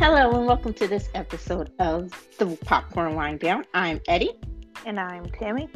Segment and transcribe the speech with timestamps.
[0.00, 3.66] Hello and welcome to this episode of the Popcorn Wine Down.
[3.74, 4.32] I'm Eddie.
[4.86, 5.68] And I'm Tammy.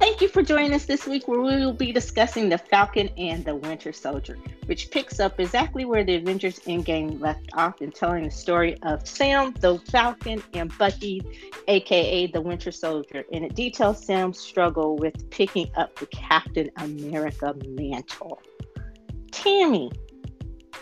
[0.00, 3.44] Thank you for joining us this week where we will be discussing The Falcon and
[3.44, 4.36] the Winter Soldier,
[4.66, 9.06] which picks up exactly where the Avengers Endgame left off in telling the story of
[9.06, 11.22] Sam, the Falcon, and Bucky,
[11.68, 13.22] aka the Winter Soldier.
[13.32, 18.42] And it details Sam's struggle with picking up the Captain America mantle.
[19.30, 19.92] Tammy,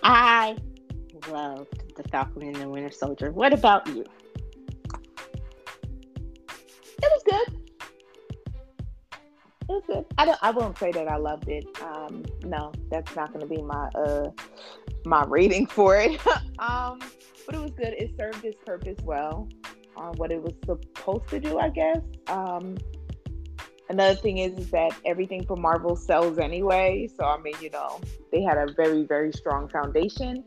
[0.03, 0.57] I
[1.29, 3.31] loved The Falcon and the Winter Soldier.
[3.33, 4.05] What about you?
[7.03, 7.61] It was good.
[9.13, 10.05] It was good.
[10.19, 10.39] I don't.
[10.43, 11.65] I won't say that I loved it.
[11.83, 14.31] Um, no, that's not going to be my uh
[15.05, 16.21] my rating for it.
[16.59, 16.99] um,
[17.46, 17.95] but it was good.
[17.96, 19.49] It served its purpose well
[19.96, 22.01] on what it was supposed to do, I guess.
[22.27, 22.79] Um,
[23.89, 27.09] another thing is, is that everything from Marvel sells anyway.
[27.17, 28.01] So I mean, you know,
[28.32, 30.45] they had a very very strong foundation.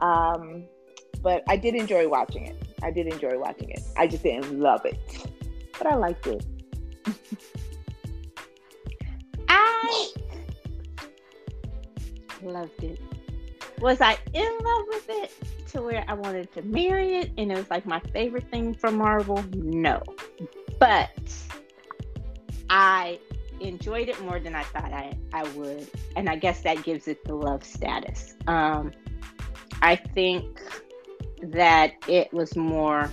[0.00, 0.64] Um,
[1.22, 2.56] but I did enjoy watching it.
[2.82, 3.82] I did enjoy watching it.
[3.96, 4.98] I just didn't love it,
[5.78, 6.44] but I liked it.
[9.48, 10.10] I
[12.42, 13.00] loved it.
[13.80, 15.32] Was I in love with it
[15.68, 18.96] to where I wanted to marry it and it was like my favorite thing from
[18.96, 19.42] Marvel?
[19.54, 20.02] No.
[20.78, 21.10] But
[22.68, 23.18] I
[23.60, 25.88] enjoyed it more than I thought I, I would.
[26.16, 28.34] And I guess that gives it the love status.
[28.46, 28.92] Um,
[29.82, 30.60] I think
[31.42, 33.10] that it was more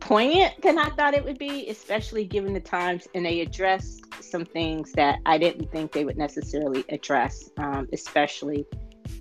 [0.00, 4.44] poignant than I thought it would be, especially given the times, and they addressed some
[4.44, 8.66] things that I didn't think they would necessarily address, um, especially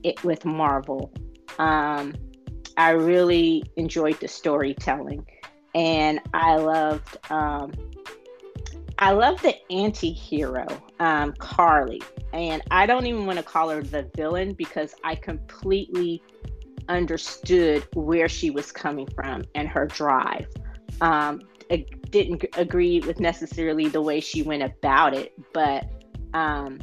[0.04, 1.12] it with Marvel.
[1.60, 2.14] Um,
[2.78, 5.26] I really enjoyed the storytelling,
[5.76, 7.18] and I loved.
[7.32, 7.72] Um,
[9.00, 10.68] I love the anti-hero,
[11.02, 12.00] um, Karli,
[12.32, 16.22] and I don't even want to call her the villain because I completely
[16.90, 20.46] understood where she was coming from and her drive.
[21.02, 25.90] Um, I didn't agree with necessarily the way she went about it, but
[26.36, 26.80] um,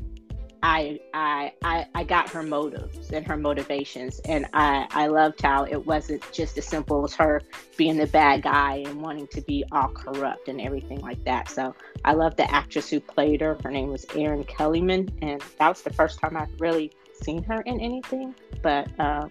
[0.63, 5.65] I, I I I got her motives and her motivations, and I I loved how
[5.65, 7.43] it wasn't just as simple as her
[7.77, 11.49] being the bad guy and wanting to be all corrupt and everything like that.
[11.49, 11.75] So
[12.05, 13.57] I love the actress who played her.
[13.63, 16.91] Her name was Erin Kellyman, and that was the first time I've really
[17.23, 18.35] seen her in anything.
[18.63, 19.31] But um,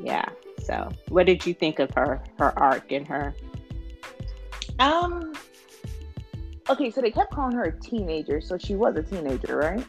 [0.00, 0.24] yeah,
[0.62, 3.34] so what did you think of her her arc and her?
[4.78, 5.34] Um.
[6.68, 9.84] Okay, so they kept calling her a teenager, so she was a teenager, right?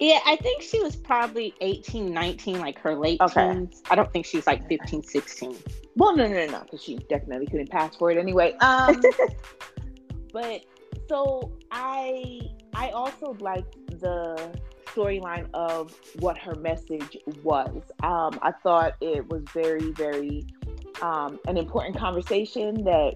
[0.00, 3.52] Yeah, I think she was probably 18, 19, like her late okay.
[3.52, 3.82] teens.
[3.90, 5.56] I don't think she was like 15, 16.
[5.96, 8.54] Well, no, no, no, no, because she definitely couldn't pass for it anyway.
[8.60, 9.02] Um,
[10.32, 10.62] but
[11.08, 12.40] so I
[12.74, 14.52] I also liked the
[14.86, 17.82] storyline of what her message was.
[18.02, 20.46] Um, I thought it was very, very
[21.02, 23.14] um, an important conversation that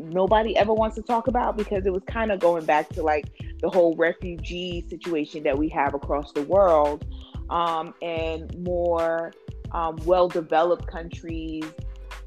[0.00, 3.26] nobody ever wants to talk about because it was kind of going back to like
[3.60, 7.04] the whole refugee situation that we have across the world
[7.50, 9.32] um, and more
[9.72, 11.64] um, well developed countries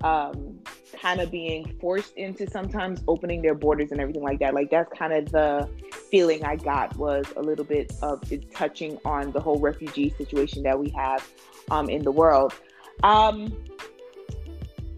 [0.03, 0.59] um,
[1.01, 4.53] kind of being forced into sometimes opening their borders and everything like that.
[4.53, 5.69] Like that's kind of the
[6.11, 10.63] feeling I got was a little bit of it touching on the whole refugee situation
[10.63, 11.27] that we have
[11.71, 12.53] um, in the world.
[13.01, 13.47] Um,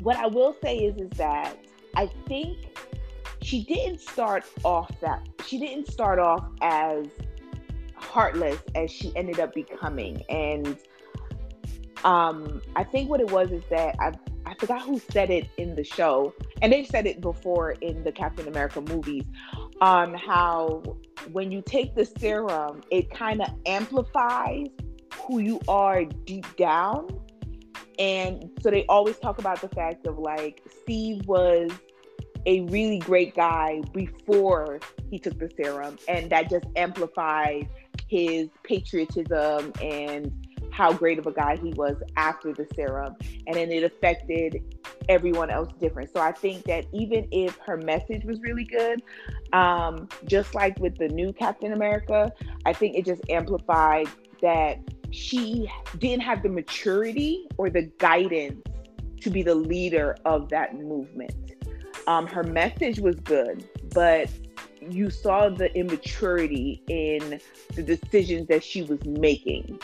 [0.01, 1.57] what I will say is is that
[1.95, 2.79] I think
[3.41, 7.07] she didn't start off that she didn't start off as
[7.95, 10.23] heartless as she ended up becoming.
[10.29, 10.77] And
[12.05, 14.11] um i think what it was is that i
[14.45, 18.11] i forgot who said it in the show and they've said it before in the
[18.11, 19.23] captain america movies
[19.81, 20.81] on how
[21.31, 24.67] when you take the serum it kind of amplifies
[25.23, 27.07] who you are deep down
[27.99, 31.71] and so they always talk about the fact of like steve was
[32.45, 34.79] a really great guy before
[35.09, 37.67] he took the serum, and that just amplified
[38.07, 40.31] his patriotism and
[40.71, 43.15] how great of a guy he was after the serum.
[43.47, 44.61] And then it affected
[45.07, 46.11] everyone else different.
[46.13, 49.01] So I think that even if her message was really good,
[49.53, 52.31] um, just like with the new Captain America,
[52.65, 54.09] I think it just amplified
[54.41, 54.79] that
[55.15, 58.61] she didn't have the maturity or the guidance
[59.21, 61.33] to be the leader of that movement.
[62.07, 64.29] Um, her message was good, but
[64.81, 67.39] you saw the immaturity in
[67.73, 69.79] the decisions that she was making.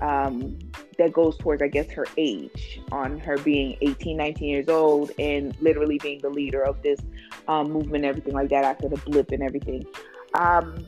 [0.00, 0.58] Um,
[0.98, 5.54] that goes towards, I guess, her age, on her being 18, 19 years old, and
[5.60, 7.00] literally being the leader of this
[7.48, 9.86] um, movement, everything like that after the blip and everything.
[10.34, 10.86] Um,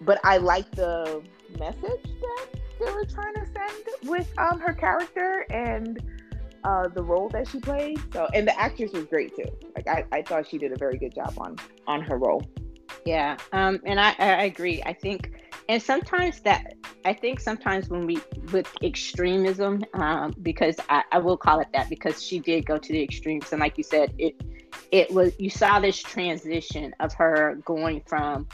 [0.00, 1.22] but I like the
[1.58, 2.46] message that
[2.84, 6.02] they were trying to send with um, her character, and
[6.64, 8.00] uh, the role that she played.
[8.12, 9.48] So, and the actress was great too.
[9.74, 12.42] Like I, I thought she did a very good job on on her role.
[13.04, 14.82] Yeah, um, and I, I agree.
[14.84, 15.32] I think,
[15.68, 18.18] and sometimes that I think sometimes when we
[18.52, 22.92] with extremism, um, because I, I will call it that because she did go to
[22.92, 24.40] the extremes, and like you said, it
[24.90, 28.46] it was you saw this transition of her going from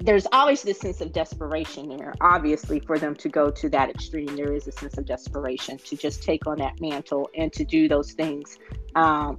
[0.00, 2.14] there's always this sense of desperation there.
[2.20, 5.96] Obviously, for them to go to that extreme, there is a sense of desperation to
[5.96, 8.58] just take on that mantle and to do those things,
[8.94, 9.38] um,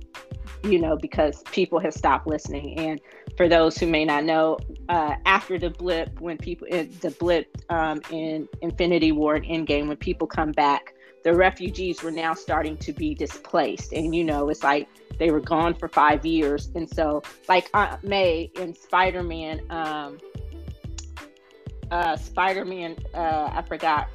[0.64, 2.78] you know, because people have stopped listening.
[2.78, 3.00] And
[3.38, 4.58] for those who may not know,
[4.90, 9.98] uh, after the blip, when people, the blip um, in Infinity War and Endgame, when
[9.98, 13.94] people come back, the refugees were now starting to be displaced.
[13.94, 14.90] And, you know, it's like
[15.20, 16.70] they were gone for five years.
[16.76, 20.18] And so, like Aunt May in Spider Man, um,
[21.92, 24.10] uh, Spider Man, uh, I forgot,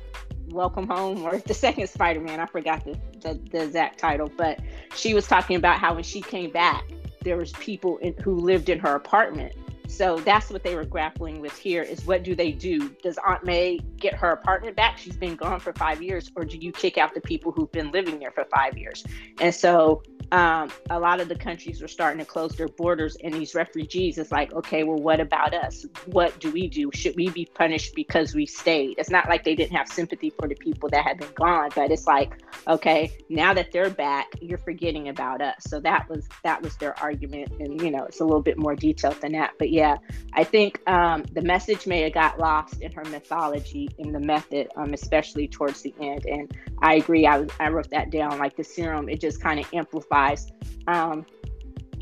[0.49, 4.61] Welcome Home, or the second Spider Man, I forgot the, the, the exact title, but
[4.95, 6.85] she was talking about how when she came back,
[7.23, 9.55] there was people in, who lived in her apartment
[9.87, 12.89] so that's what they were grappling with here is what do they do?
[13.03, 14.99] Does Aunt May get her apartment back?
[14.99, 17.91] She's been gone for five years, or do you kick out the people who've been
[17.91, 19.05] living there for five years?
[19.41, 20.03] And so
[20.35, 24.19] um, a lot of the countries were starting to close their borders, and these refugees
[24.19, 25.87] it's like, okay, well, what about us?
[26.07, 26.91] What do we do?
[26.93, 28.97] Should we be punished because we stayed?
[28.99, 31.93] It's not like they didn't have sympathy for the people that had been gone, but
[31.93, 32.33] it's like,
[32.67, 35.55] okay, now that they're back, you're forgetting about us.
[35.61, 38.75] So that was that was their argument, and you know, it's a little bit more
[38.75, 39.99] detailed than that, but yeah,
[40.33, 44.67] I think um, the message may have got lost in her mythology in the method,
[44.75, 46.27] um, especially towards the end.
[46.27, 46.53] And
[46.83, 47.25] I agree.
[47.27, 48.39] I, I wrote that down.
[48.39, 49.73] Like the serum, it just kind of
[50.87, 51.27] um,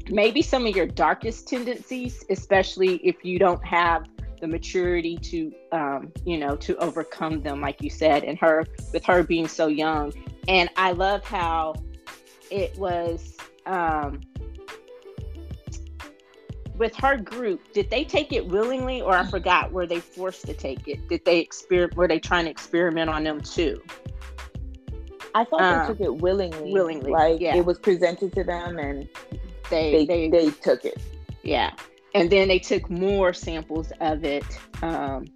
[0.09, 4.07] maybe some of your darkest tendencies, especially if you don't have
[4.41, 8.25] the maturity to, um, you know, to overcome them, like you said.
[8.25, 10.13] And her, with her being so young,
[10.49, 11.75] and I love how
[12.51, 13.37] it was.
[13.65, 14.21] Um,
[16.77, 20.55] with her group, did they take it willingly, or I forgot, were they forced to
[20.55, 21.09] take it?
[21.09, 21.97] Did they experiment?
[21.97, 23.81] Were they trying to experiment on them too?
[25.35, 26.73] I thought um, they took it willingly.
[26.73, 27.57] Willingly, like yeah.
[27.57, 29.09] it was presented to them, and
[29.71, 31.01] they they, they, they took it.
[31.43, 31.73] Yeah,
[32.15, 34.45] and then they took more samples of it
[34.83, 35.27] um,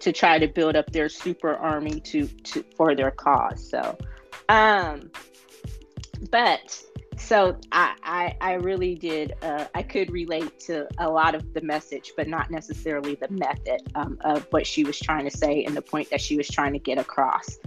[0.00, 3.68] to try to build up their super army to to for their cause.
[3.68, 3.96] So,
[4.48, 5.10] um,
[6.30, 6.82] but
[7.18, 11.60] so I, I, I really did uh, I could relate to a lot of the
[11.60, 15.76] message, but not necessarily the method um, of what she was trying to say and
[15.76, 17.58] the point that she was trying to get across.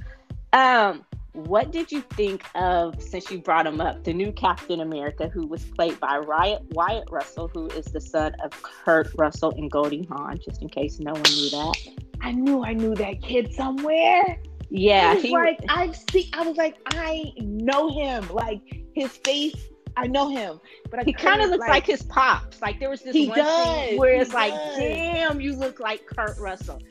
[0.54, 5.30] Um, what did you think of since you brought him up the new Captain America,
[5.30, 9.72] who was played by Wyatt, Wyatt Russell, who is the son of Kurt Russell and
[9.72, 11.78] Goldie Hawn, just in case no one knew that.
[12.22, 14.38] I knew I knew that kid somewhere.
[14.69, 16.30] Yeah, he, like I've seen.
[16.33, 18.27] I was like, I know him.
[18.30, 18.62] Like
[18.94, 19.56] his face,
[19.98, 20.60] I know him.
[20.89, 22.62] But I he kind of looks like, like, his pops.
[22.62, 26.06] Like there was this he one does, scene where it's like, damn, you look like
[26.06, 26.81] Kurt Russell.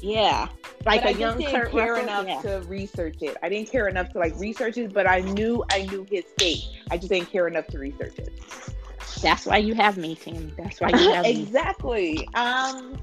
[0.00, 0.48] Yeah,
[0.86, 2.04] like but a I young didn't Kurt care Russell.
[2.04, 2.42] enough yeah.
[2.42, 3.36] to research it.
[3.42, 6.64] I didn't care enough to like research it, but I knew I knew his fate.
[6.90, 8.32] I just didn't care enough to research it.
[9.22, 10.52] That's why you have me, Tim.
[10.56, 11.42] That's why you have me.
[11.42, 12.28] exactly.
[12.34, 12.98] Um.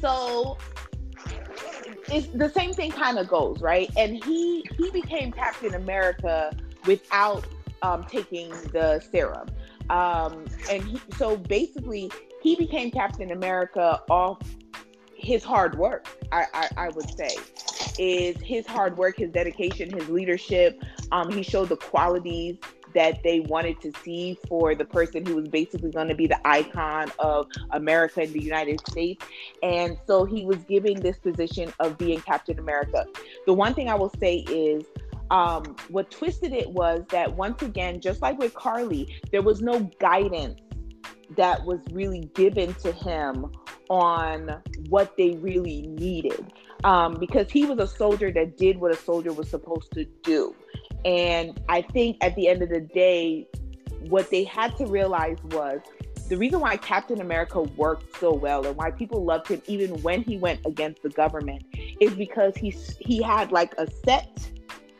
[0.00, 0.56] So
[2.12, 6.50] it's the same thing kind of goes right and he he became captain america
[6.86, 7.46] without
[7.82, 9.48] um, taking the serum
[9.90, 12.10] um, and he, so basically
[12.42, 14.38] he became captain america off
[15.20, 17.36] his hard work I, I, I would say
[17.98, 22.56] is his hard work his dedication his leadership um, he showed the qualities
[22.94, 26.38] that they wanted to see for the person who was basically going to be the
[26.46, 29.24] icon of America and the United States.
[29.62, 33.06] And so he was giving this position of being Captain America.
[33.46, 34.84] The one thing I will say is
[35.30, 39.80] um, what twisted it was that once again, just like with Karli, there was no
[40.00, 40.60] guidance
[41.36, 43.52] that was really given to him
[43.88, 44.60] on
[44.90, 46.52] what they really needed.
[46.84, 50.54] Um, because he was a soldier that did what a soldier was supposed to do.
[51.04, 53.48] And I think at the end of the day,
[54.08, 55.80] what they had to realize was
[56.28, 60.22] the reason why Captain America worked so well and why people loved him even when
[60.22, 61.64] he went against the government
[62.00, 62.70] is because he
[63.00, 64.48] he had like a set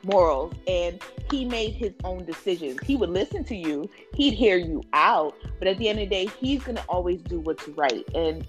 [0.03, 2.79] morals and he made his own decisions.
[2.85, 6.15] He would listen to you, he'd hear you out, but at the end of the
[6.15, 8.05] day, he's going to always do what's right.
[8.15, 8.47] And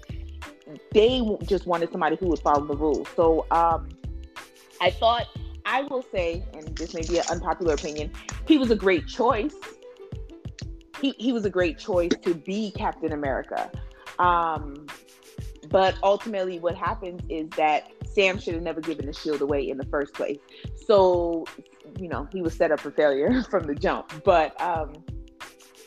[0.92, 3.08] they just wanted somebody who would follow the rules.
[3.16, 3.88] So um
[4.80, 5.26] I thought
[5.64, 8.10] I will say, and this may be an unpopular opinion,
[8.46, 9.54] he was a great choice.
[11.00, 13.70] He, he was a great choice to be Captain America.
[14.18, 14.86] Um,
[15.68, 19.78] but ultimately, what happens is that Sam should have never given the shield away in
[19.78, 20.38] the first place.
[20.86, 21.44] So,
[21.98, 24.12] you know, he was set up for failure from the jump.
[24.24, 24.92] But um,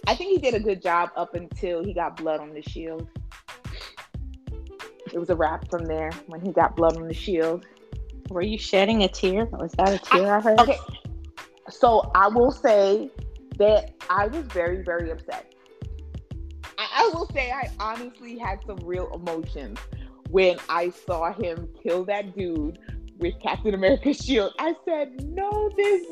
[0.08, 3.08] I think he did a good job up until he got blood on the shield.
[5.16, 7.66] It was a wrap from there when he got blood on the shield.
[8.30, 9.46] Were you shedding a tear?
[9.46, 10.60] Was that a tear I, I heard?
[10.60, 10.78] Okay.
[11.70, 13.10] So I will say
[13.58, 15.54] that I was very, very upset.
[16.78, 19.80] I, I will say I honestly had some real emotions
[20.32, 22.78] when I saw him kill that dude
[23.18, 24.52] with Captain America's shield.
[24.60, 26.06] I said, no, this,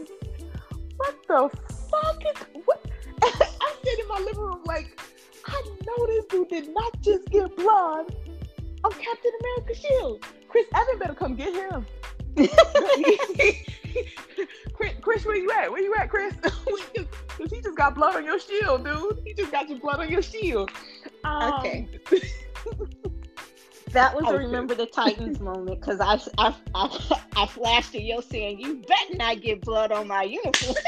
[0.96, 1.50] what the
[1.92, 2.86] fuck is, what?
[3.22, 4.98] I said in my living room, like,
[5.46, 8.16] I know this dude did not just get blood
[8.84, 10.26] on Captain America's shield.
[10.48, 11.86] Chris Evans better come get him.
[14.74, 15.72] Chris, Chris, where you at?
[15.72, 16.34] Where you at, Chris?
[16.36, 17.02] Because
[17.52, 19.22] he just got blood on your shield, dude.
[19.26, 20.72] He just got your blood on your shield.
[21.24, 21.88] Um, okay.
[23.92, 28.22] that was a remember the Titans moment because I, I, I, I flashed at you
[28.22, 30.76] saying, "You better not get blood on my uniform."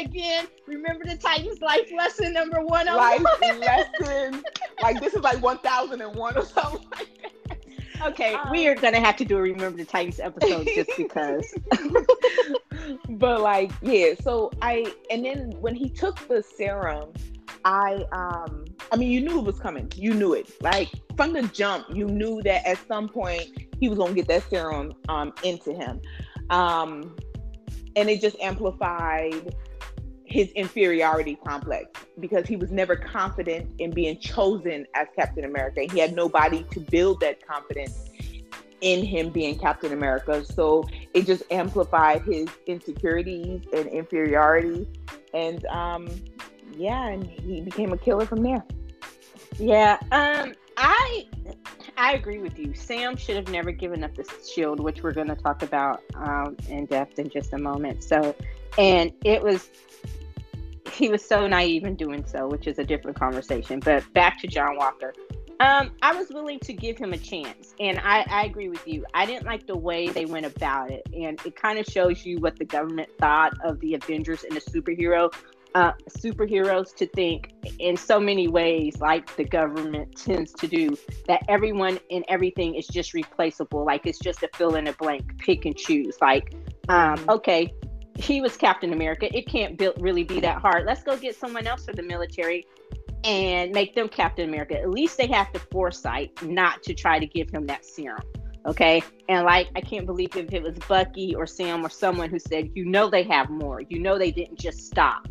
[0.00, 2.86] Again, remember the Titans life lesson number one.
[2.86, 4.42] Life lesson.
[4.82, 7.08] like this is like one thousand and one or something like.
[8.02, 11.54] Okay, um, we are gonna have to do a remember the Titans episode just because.
[13.10, 14.14] but like, yeah.
[14.22, 17.12] So I and then when he took the serum,
[17.66, 19.92] I um I mean you knew it was coming.
[19.96, 20.50] You knew it.
[20.62, 24.48] Like from the jump, you knew that at some point he was gonna get that
[24.48, 26.00] serum um into him.
[26.48, 27.16] Um
[27.96, 29.54] and it just amplified
[30.30, 35.82] his inferiority complex because he was never confident in being chosen as Captain America.
[35.90, 38.08] He had nobody to build that confidence
[38.80, 40.44] in him being Captain America.
[40.44, 44.86] So it just amplified his insecurities and inferiority.
[45.34, 46.08] And um,
[46.76, 48.64] yeah, and he became a killer from there.
[49.58, 51.26] Yeah, um, I
[51.96, 52.72] I agree with you.
[52.74, 56.56] Sam should have never given up the shield, which we're going to talk about um,
[56.68, 58.04] in depth in just a moment.
[58.04, 58.34] So,
[58.78, 59.68] and it was
[60.90, 63.80] he was so naive in doing so, which is a different conversation.
[63.80, 65.12] But back to John Walker.
[65.60, 69.04] Um, I was willing to give him a chance, and I, I agree with you.
[69.12, 72.38] I didn't like the way they went about it, and it kind of shows you
[72.38, 75.30] what the government thought of the Avengers and the superhero
[75.74, 81.42] uh, superheroes to think in so many ways, like the government tends to do, that
[81.48, 83.84] everyone and everything is just replaceable.
[83.84, 86.16] Like it's just a fill in a blank, pick and choose.
[86.20, 86.54] Like,
[86.88, 87.30] um, mm-hmm.
[87.30, 87.72] okay,
[88.20, 89.34] he was Captain America.
[89.36, 90.86] It can't be, really be that hard.
[90.86, 92.66] Let's go get someone else for the military
[93.24, 94.78] and make them Captain America.
[94.78, 98.22] At least they have the foresight not to try to give him that serum.
[98.66, 99.02] Okay.
[99.28, 102.70] And like, I can't believe if it was Bucky or Sam or someone who said,
[102.74, 103.80] you know, they have more.
[103.80, 105.26] You know, they didn't just stop.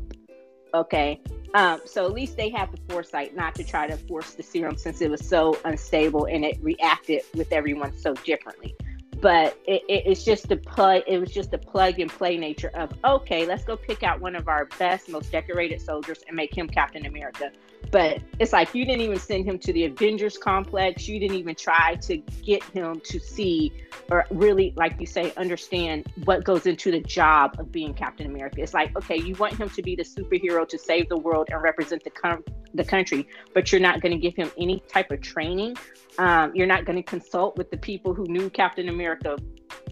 [0.74, 1.22] Okay.
[1.54, 4.78] Um, so at least they have the foresight not to try to force the serum
[4.78, 8.76] since it was so unstable and it reacted with everyone so differently
[9.22, 12.72] but it, it, it's just the plug it was just the plug and play nature
[12.76, 16.56] of okay let's go pick out one of our best most decorated soldiers and make
[16.58, 17.52] him captain america
[17.92, 21.08] but it's like you didn't even send him to the avengers complex.
[21.08, 23.74] You didn't even try to get him to see
[24.12, 28.62] or really like you say understand what goes into the job of being captain america.
[28.62, 31.62] It's like okay you want him to be the superhero to save the world and
[31.62, 32.44] represent the, com-
[32.74, 35.76] the country but you're not going to give him any type of training.
[36.18, 39.38] Um, you're not going to consult with the people who knew Captain America,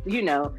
[0.06, 0.54] you know,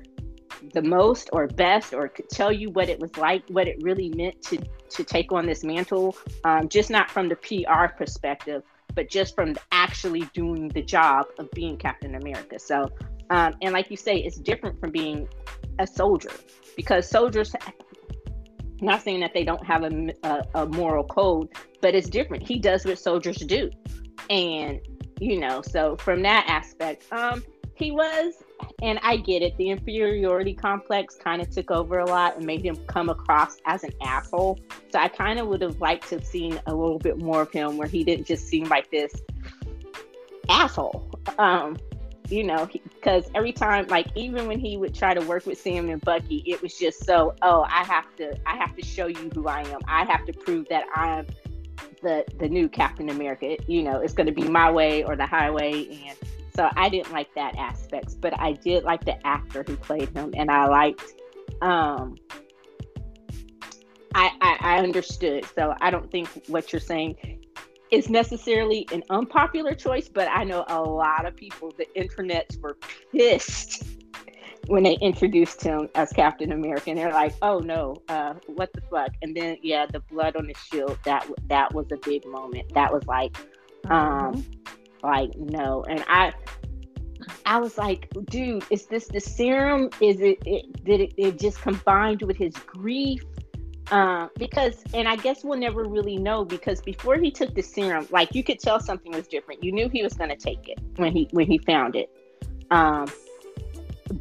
[0.72, 4.10] the most or best, or could tell you what it was like, what it really
[4.10, 4.58] meant to
[4.90, 6.16] to take on this mantle.
[6.44, 8.62] Um, just not from the PR perspective,
[8.94, 12.58] but just from actually doing the job of being Captain America.
[12.58, 12.88] So,
[13.30, 15.28] um, and like you say, it's different from being
[15.78, 16.32] a soldier
[16.76, 17.54] because soldiers
[18.80, 21.48] not saying that they don't have a, a, a, moral code,
[21.80, 22.46] but it's different.
[22.46, 23.70] He does what soldiers do.
[24.30, 24.80] And
[25.20, 27.42] you know so from that aspect um
[27.74, 28.34] he was
[28.82, 32.64] and i get it the inferiority complex kind of took over a lot and made
[32.64, 34.58] him come across as an asshole.
[34.90, 37.52] So i kind of would have liked to have seen a little bit more of
[37.52, 39.12] him where he didn't just seem like this
[40.48, 41.10] asshole.
[41.38, 41.76] Um
[42.28, 45.88] you know because every time like even when he would try to work with sam
[45.88, 49.30] and bucky it was just so oh i have to i have to show you
[49.34, 49.80] who i am.
[49.88, 51.24] I have to prove that i'm
[52.02, 53.56] the the new Captain America.
[53.66, 56.16] You know, it's going to be my way or the highway, and
[56.54, 60.32] so I didn't like that aspects, but I did like the actor who played him,
[60.36, 61.14] and I liked.
[61.62, 62.16] Um,
[64.14, 67.38] I, I, I understood, so I don't think what you're saying
[67.90, 72.76] is necessarily an unpopular choice, but I know a lot of people, the internets were
[73.12, 73.84] pissed
[74.66, 78.82] when they introduced him as Captain America, and they're like, "Oh no, uh, what the
[78.82, 82.72] fuck?" And then yeah, the blood on the shield that that was a big moment.
[82.74, 83.36] That was like,
[83.86, 84.77] um, mm-hmm.
[85.02, 85.84] Like no.
[85.88, 86.32] And I
[87.44, 89.90] I was like, dude, is this the serum?
[90.00, 93.22] Is it, it did it, it just combined with his grief?
[93.90, 98.06] Uh, because and I guess we'll never really know because before he took the serum,
[98.10, 99.64] like you could tell something was different.
[99.64, 102.10] You knew he was gonna take it when he when he found it.
[102.70, 103.06] Um,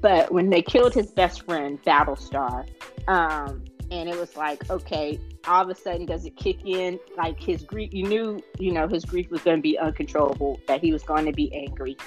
[0.01, 2.67] but when they killed his best friend, Battlestar,
[3.07, 6.99] um, and it was like, okay, all of a sudden, does it kick in?
[7.17, 10.81] Like his grief, you knew, you know, his grief was going to be uncontrollable, that
[10.81, 11.97] he was going to be angry.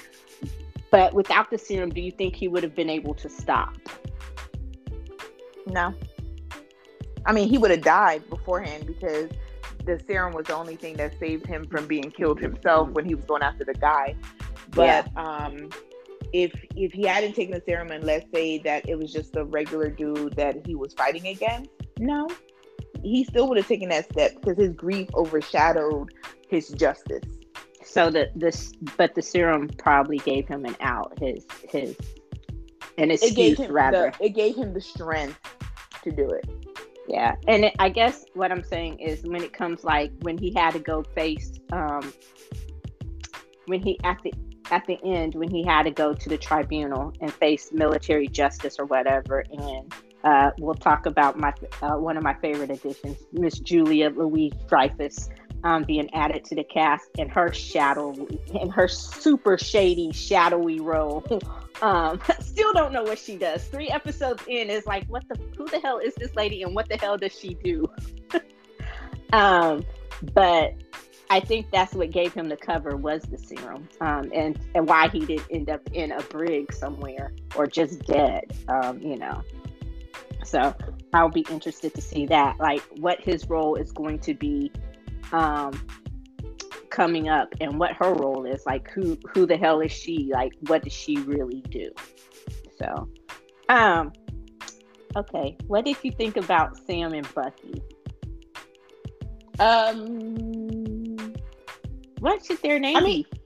[0.91, 3.75] But without the serum, do you think he would have been able to stop?
[5.65, 5.93] No.
[7.25, 9.29] I mean, he would have died beforehand because
[9.85, 13.15] the serum was the only thing that saved him from being killed himself when he
[13.15, 14.15] was going after the guy.
[14.71, 15.21] But yeah.
[15.23, 15.69] um,
[16.33, 19.43] if if he hadn't taken the serum and let's say that it was just a
[19.45, 21.69] regular dude that he was fighting against,
[21.99, 22.27] no,
[23.03, 26.13] he still would have taken that step because his grief overshadowed
[26.47, 27.23] his justice.
[27.83, 31.17] So the this, but the serum probably gave him an out.
[31.19, 31.95] His his
[32.97, 34.13] an excuse it gave him rather.
[34.19, 35.39] The, it gave him the strength
[36.03, 36.47] to do it.
[37.07, 40.53] Yeah, and it, I guess what I'm saying is when it comes like when he
[40.53, 42.13] had to go face um
[43.65, 44.33] when he at the
[44.71, 48.77] at the end when he had to go to the tribunal and face military justice
[48.79, 49.93] or whatever and
[50.23, 55.29] uh, we'll talk about my uh, one of my favorite additions miss julia Louise dreyfus
[55.63, 58.13] um, being added to the cast and her shadow
[58.59, 61.25] and her super shady shadowy role.
[61.81, 63.65] Um, still don't know what she does.
[63.65, 66.87] Three episodes in is like what the who the hell is this lady and what
[66.87, 67.89] the hell does she do?
[69.33, 69.85] Um,
[70.33, 70.73] but
[71.29, 75.07] I think that's what gave him the cover was the serum, um, and and why
[75.07, 79.41] he did end up in a brig somewhere or just dead, um, you know.
[80.43, 80.75] So
[81.13, 84.71] I'll be interested to see that, like what his role is going to be
[85.31, 85.71] um,
[86.89, 88.65] coming up, and what her role is.
[88.65, 90.29] Like who who the hell is she?
[90.31, 91.91] Like what does she really do?
[92.77, 93.09] So,
[93.69, 94.11] um,
[95.15, 97.81] okay, what did you think about Sam and Bucky?
[99.59, 101.17] Um
[102.19, 103.41] what should their name I mean, be?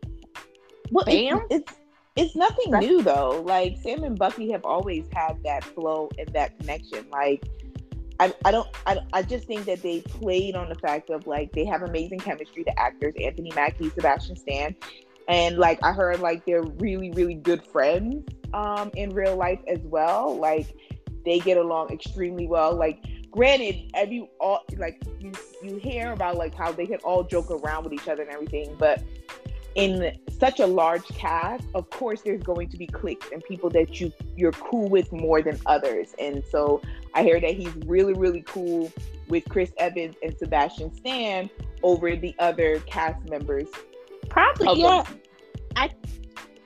[0.91, 1.47] Well, Bam?
[1.49, 1.79] It's, it's
[2.15, 3.43] it's nothing new though.
[3.45, 7.05] Like Sam and Bucky have always had that flow and that connection.
[7.09, 7.43] Like
[8.19, 11.51] I, I don't I, I just think that they played on the fact of like
[11.51, 14.75] they have amazing chemistry the actors Anthony Mackie Sebastian Stan
[15.27, 18.23] and like I heard like they're really really good friends
[18.53, 20.73] um in real life as well like
[21.25, 23.03] they get along extremely well like
[23.35, 27.83] granted, every all like you you hear about like how they can all joke around
[27.83, 29.03] with each other and everything, but
[29.75, 33.99] in such a large cast, of course, there's going to be cliques and people that
[33.99, 36.15] you you're cool with more than others.
[36.17, 36.81] And so
[37.13, 38.91] I hear that he's really really cool
[39.27, 41.49] with Chris Evans and Sebastian Stan
[41.83, 43.67] over the other cast members.
[44.29, 45.03] Probably, yeah.
[45.75, 45.91] I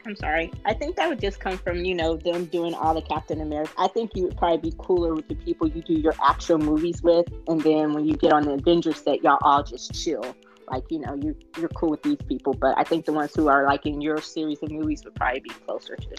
[0.06, 0.52] I'm sorry.
[0.66, 3.72] I think that would just come from, you know, them doing all the Captain America.
[3.78, 7.04] I think you would probably be cooler with the people you do your actual movies
[7.04, 7.28] with.
[7.48, 10.36] And then when you get on the Avengers set, y'all all just chill.
[10.70, 12.54] Like, you know, you, you're cool with these people.
[12.54, 15.42] But I think the ones who are like in your series of movies would probably
[15.42, 16.16] be closer to.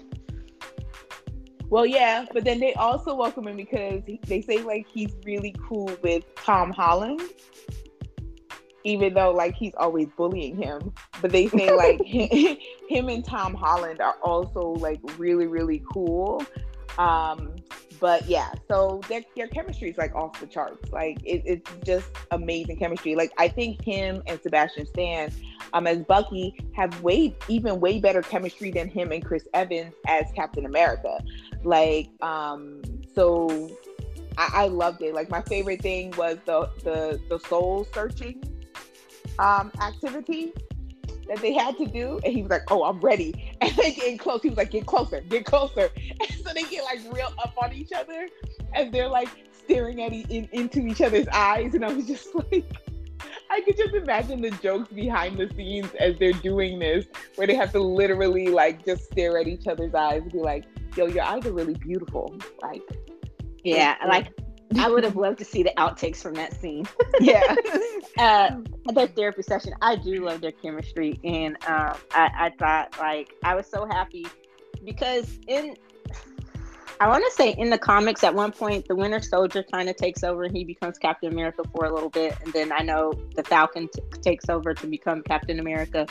[1.68, 5.90] Well, yeah, but then they also welcome him because they say like he's really cool
[6.02, 7.20] with Tom Holland
[8.84, 10.92] even though like he's always bullying him.
[11.20, 16.44] But they say like him and Tom Holland are also like really really cool.
[16.98, 17.56] Um,
[18.00, 20.90] but yeah, so their their chemistry is like off the charts.
[20.90, 23.14] Like it, it's just amazing chemistry.
[23.14, 25.32] Like I think him and Sebastian Stan,
[25.72, 30.26] um, as Bucky, have way even way better chemistry than him and Chris Evans as
[30.34, 31.22] Captain America.
[31.62, 32.82] Like um,
[33.14, 33.70] so.
[34.38, 35.12] I, I loved it.
[35.12, 38.40] Like my favorite thing was the the the soul searching
[39.40, 40.52] um, activity
[41.30, 42.20] that they had to do.
[42.24, 43.56] And he was like, Oh, I'm ready.
[43.60, 44.42] And they get close.
[44.42, 45.88] He was like, Get closer, get closer.
[45.96, 48.28] And so they get like real up on each other
[48.74, 51.74] and they're like staring at e- in, into each other's eyes.
[51.74, 52.64] And I was just like,
[53.48, 57.54] I could just imagine the jokes behind the scenes as they're doing this, where they
[57.54, 60.64] have to literally like just stare at each other's eyes and be like,
[60.96, 62.34] yo, your eyes are really beautiful.
[62.60, 62.82] Like,
[63.62, 64.32] yeah, like
[64.78, 66.86] I would have loved to see the outtakes from that scene.
[67.20, 67.56] yeah.
[68.18, 68.56] uh,
[68.92, 71.18] their therapy session, I do love their chemistry.
[71.24, 74.26] And um, I, I thought, like, I was so happy
[74.84, 75.76] because in,
[77.00, 79.96] I want to say in the comics, at one point, the Winter Soldier kind of
[79.96, 82.36] takes over and he becomes Captain America for a little bit.
[82.44, 86.06] And then I know the Falcon t- takes over to become Captain America.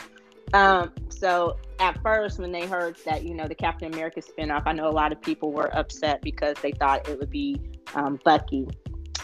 [0.52, 4.72] Um, so at first, when they heard that, you know, the Captain America spinoff, I
[4.72, 7.60] know a lot of people were upset because they thought it would be
[7.94, 8.66] um, Bucky,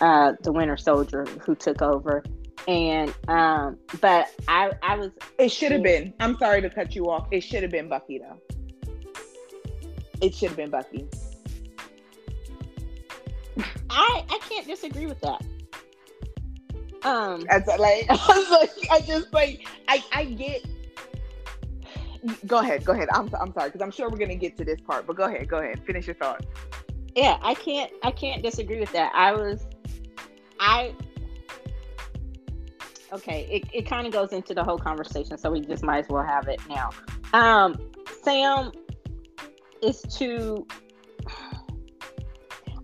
[0.01, 2.23] uh, the Winter Soldier, who took over.
[2.69, 6.13] And um, but I I was It should have been.
[6.19, 7.29] I'm sorry to cut you off.
[7.31, 8.41] It should have been Bucky though.
[10.21, 11.09] It should have been Bucky.
[13.91, 15.45] I I can't disagree with that.
[17.03, 20.65] Um, That's like I was like I just like I I get.
[22.47, 23.09] Go ahead, go ahead.
[23.13, 25.49] I'm I'm sorry because I'm sure we're gonna get to this part, but go ahead,
[25.49, 25.85] go ahead.
[25.85, 26.45] Finish your thought.
[27.15, 29.13] yeah, I can't I can't disagree with that.
[29.15, 29.67] I was
[30.61, 30.95] I
[33.13, 36.09] okay, it, it kind of goes into the whole conversation, so we just might as
[36.09, 36.91] well have it now.
[37.33, 37.77] Um,
[38.23, 38.73] Sam
[39.83, 40.67] is too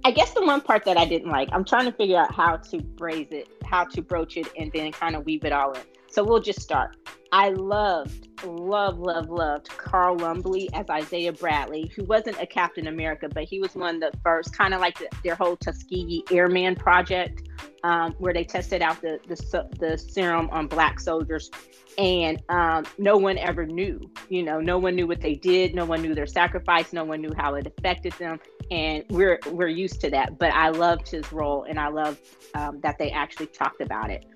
[0.04, 2.56] I guess the one part that I didn't like, I'm trying to figure out how
[2.56, 5.82] to braise it, how to broach it, and then kind of weave it all in.
[6.12, 6.96] So we'll just start.
[7.32, 13.30] I loved, love, love, loved Carl Lumbly as Isaiah Bradley, who wasn't a Captain America,
[13.32, 16.76] but he was one of the first, kind of like the, their whole Tuskegee Airman
[16.76, 17.48] project,
[17.82, 21.50] um, where they tested out the, the the serum on black soldiers,
[21.96, 23.98] and um, no one ever knew.
[24.28, 25.74] You know, no one knew what they did.
[25.74, 26.92] No one knew their sacrifice.
[26.92, 28.38] No one knew how it affected them
[28.70, 30.38] and we're we're used to that.
[30.38, 32.20] But I loved his role, and I loved
[32.54, 34.26] um, that they actually talked about it.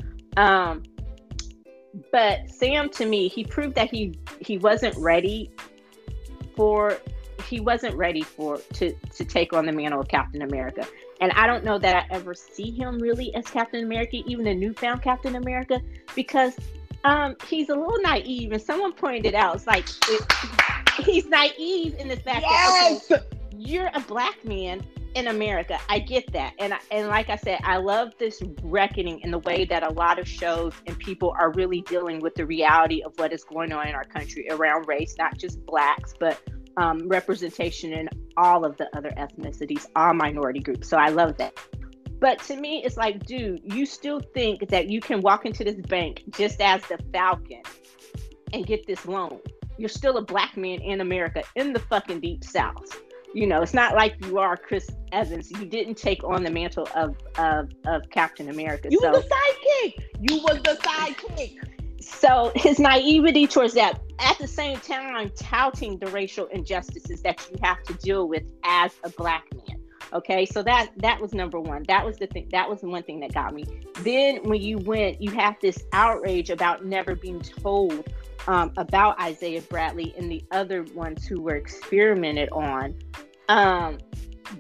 [2.13, 5.51] But Sam, to me, he proved that he he wasn't ready
[6.55, 6.99] for
[7.49, 10.87] he wasn't ready for to to take on the mantle of Captain America.
[11.21, 14.55] And I don't know that I ever see him really as Captain America, even the
[14.55, 15.81] newfound Captain America,
[16.15, 16.55] because
[17.05, 18.53] um, he's a little naive.
[18.53, 20.33] And someone pointed out, it's like it,
[21.05, 23.07] he's naive in the fact yes!
[23.09, 24.85] that okay, you're a black man
[25.17, 25.81] in America.
[25.89, 26.53] I get that.
[26.59, 30.19] And and like I said, I love this reckoning in the way that a lot
[30.19, 33.89] of shows and people are really dealing with the reality of what is going on
[33.89, 36.41] in our country around race, not just blacks, but
[36.77, 40.89] um, representation in all of the other ethnicities, all minority groups.
[40.89, 41.59] So I love that.
[42.21, 45.77] But to me, it's like, dude, you still think that you can walk into this
[45.77, 47.63] bank just as the Falcon
[48.53, 49.41] and get this loan.
[49.79, 53.03] You're still a black man in America in the fucking deep south
[53.37, 55.51] you know, it's not like you are Chris Evans.
[55.51, 58.89] You didn't take on the mantle of of, of Captain America.
[58.91, 60.31] You so, was the sidekick.
[60.31, 61.59] You was the sidekick.
[62.01, 67.59] So his naivety towards that, at the same time, touting the racial injustices that you
[67.63, 69.83] have to deal with as a black man.
[70.15, 71.85] Okay, so that that was number one.
[71.89, 72.49] That was the thing.
[72.53, 73.67] That was the one thing that got me.
[74.01, 78.03] Then when you went, you have this outrage about never being told
[78.47, 82.95] um, about Isaiah Bradley and the other ones who were experimented on
[83.49, 83.99] um,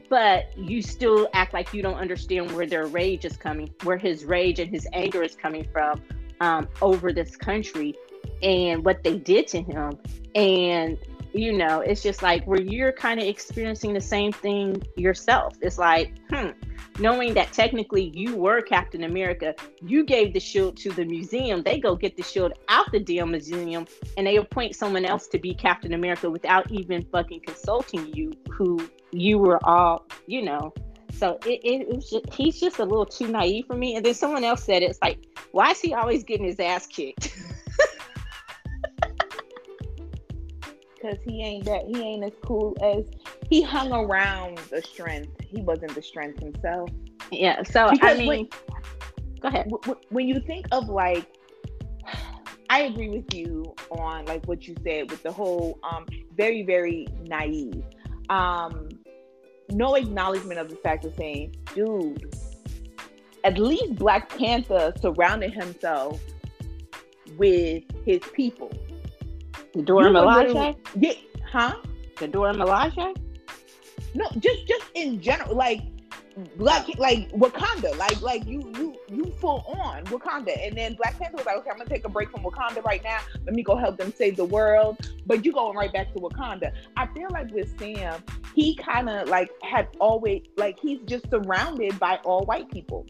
[0.08, 4.24] but you still act like you don't understand where their rage is coming, where his
[4.24, 6.02] rage and his anger is coming from
[6.40, 7.94] um, over this country
[8.42, 9.98] and what they did to him.
[10.34, 10.98] And,
[11.36, 15.54] you know, it's just like where you're kind of experiencing the same thing yourself.
[15.60, 16.50] It's like, hmm,
[16.98, 21.62] knowing that technically you were Captain America, you gave the shield to the museum.
[21.62, 25.38] They go get the shield out the damn museum and they appoint someone else to
[25.38, 30.72] be Captain America without even fucking consulting you, who you were all, you know.
[31.12, 33.96] So it, it, it was just, he's just a little too naive for me.
[33.96, 35.18] And then someone else said it's like,
[35.52, 37.36] why is he always getting his ass kicked?
[41.06, 43.04] Because he ain't that he ain't as cool as
[43.48, 45.30] he hung around the strength.
[45.40, 46.90] He wasn't the strength himself.
[47.30, 47.62] Yeah.
[47.62, 48.48] So because I mean, when,
[49.40, 49.70] go ahead.
[50.08, 51.26] When you think of like,
[52.70, 57.06] I agree with you on like what you said with the whole um very very
[57.24, 57.84] naive.
[58.28, 58.88] Um,
[59.70, 62.34] no acknowledgement of the fact of saying, dude,
[63.44, 66.20] at least Black Panther surrounded himself
[67.36, 68.72] with his people.
[69.82, 70.76] Dora Milaje?
[70.98, 71.12] Yeah,
[71.50, 71.74] huh?
[72.18, 73.16] The Dora Milaje?
[74.14, 75.82] No, just just in general, like
[76.56, 81.38] Black, like Wakanda, like like you you you full on Wakanda, and then Black Panther
[81.38, 83.18] was like, okay, I'm gonna take a break from Wakanda right now.
[83.46, 84.98] Let me go help them save the world.
[85.24, 86.72] But you going right back to Wakanda.
[86.96, 88.22] I feel like with Sam,
[88.54, 93.06] he kind of like had always like he's just surrounded by all white people.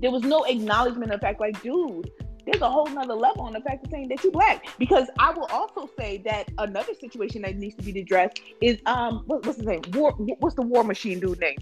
[0.00, 2.10] There was no acknowledgement of fact, like, dude,
[2.46, 4.66] there's a whole nother level on the fact of saying that you're black.
[4.78, 9.24] Because I will also say that another situation that needs to be addressed is um
[9.26, 9.82] what, what's his name?
[9.92, 11.56] War what's the war machine dude name?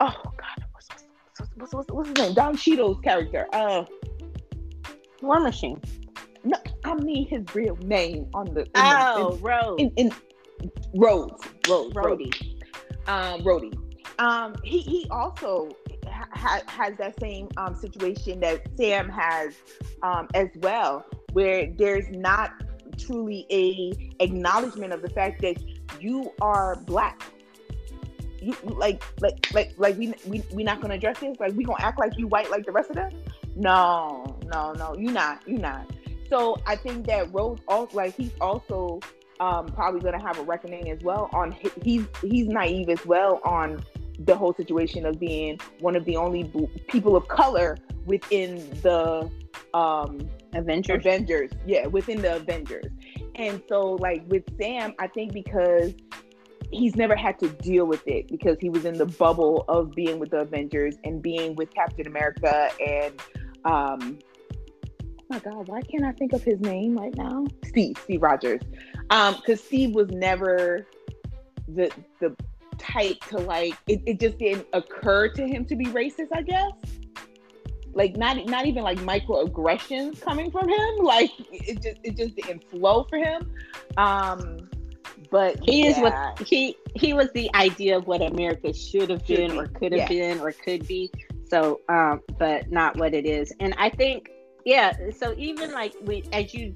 [0.00, 0.88] Oh god, what's
[1.36, 2.34] what's, what's, what's, what's his name?
[2.34, 3.46] Don Cheadle's character.
[3.52, 3.84] Uh
[5.20, 5.80] War Machine.
[6.44, 9.82] No, I mean his real name on the in Oh, the, in, Rhodes.
[9.82, 10.12] In, in
[10.94, 11.42] Rhodes.
[11.68, 11.94] Rhodes.
[11.94, 12.32] Rhodey.
[13.08, 13.76] Um Rhodey.
[14.20, 15.70] Um he he also
[16.38, 19.54] ha- has that same um, situation that Sam has
[20.02, 22.52] um, as well, where there's not
[22.96, 25.56] truly a acknowledgement of the fact that
[26.00, 27.22] you are black.
[28.40, 31.38] You like like like like we we we not gonna address this.
[31.40, 33.10] Like we gonna act like you white like the rest of them.
[33.56, 34.94] No, no, no.
[34.96, 35.46] You not.
[35.46, 35.90] You not.
[36.30, 39.00] So I think that Rhodes also like he's also
[39.40, 43.84] um, probably to have a reckoning as well on he's he's naive as well on
[44.18, 46.50] the whole situation of being one of the only
[46.88, 47.76] people of color
[48.06, 49.30] within the
[49.74, 50.18] um
[50.54, 51.00] Avengers.
[51.00, 52.86] Avengers, yeah, within the Avengers.
[53.34, 55.92] And so like with Sam, I think because
[56.70, 60.18] he's never had to deal with it because he was in the bubble of being
[60.18, 63.14] with the Avengers and being with Captain America and
[63.64, 64.18] um
[65.20, 67.46] oh my god, why can't I think of his name right now?
[67.64, 68.62] Steve, Steve Rogers.
[69.10, 70.86] Um, because Steve was never
[71.68, 72.34] the the
[72.78, 76.72] type to like it, it just didn't occur to him to be racist, I guess.
[77.94, 80.88] Like not not even like microaggressions coming from him.
[81.02, 83.50] Like it just it just didn't flow for him.
[83.96, 84.68] Um
[85.30, 85.90] but he yeah.
[85.90, 89.92] is what he he was the idea of what America should have been or could
[89.92, 91.10] have been or could be.
[91.44, 93.52] So um but not what it is.
[93.60, 94.30] And I think
[94.64, 96.74] yeah, so even like we as you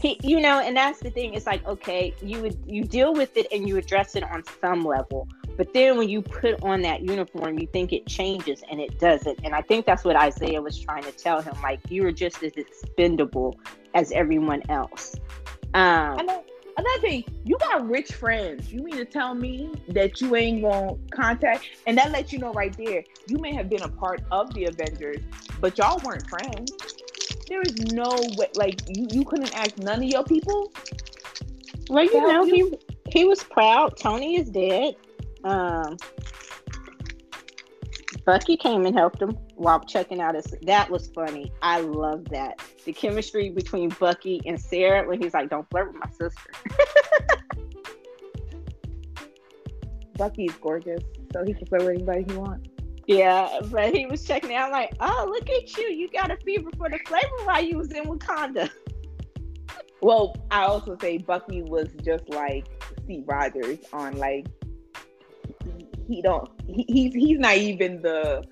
[0.00, 1.34] he, you know, and that's the thing.
[1.34, 4.82] It's like, okay, you would you deal with it and you address it on some
[4.82, 8.98] level, but then when you put on that uniform, you think it changes and it
[8.98, 9.40] doesn't.
[9.44, 11.54] And I think that's what Isaiah was trying to tell him.
[11.62, 13.60] Like you were just as expendable
[13.94, 15.16] as everyone else.
[15.74, 18.72] Um, another thing, you got rich friends.
[18.72, 21.68] You mean to tell me that you ain't gonna contact?
[21.86, 24.64] And that lets you know right there, you may have been a part of the
[24.64, 25.22] Avengers,
[25.60, 26.72] but y'all weren't friends
[27.50, 30.72] there is no way like you, you couldn't ask none of your people?
[31.90, 32.78] Well you know you?
[33.10, 33.96] he he was proud.
[33.98, 34.94] Tony is dead.
[35.44, 35.98] Um
[38.24, 41.52] bucky came and helped him while checking out his that was funny.
[41.60, 42.62] I love that.
[42.84, 46.50] The chemistry between bucky and sarah when he's like don't flirt with my sister.
[50.16, 52.68] Bucky's gorgeous so he can flirt with anybody he wants
[53.10, 55.88] yeah, but he was checking out like, oh, look at you.
[55.88, 58.70] You got a fever for the flavor while you was in Wakanda.
[60.02, 62.66] Well, I also say Bucky was just like
[63.04, 64.46] Steve Rogers on like
[66.08, 68.42] he don't he, he's he's not even the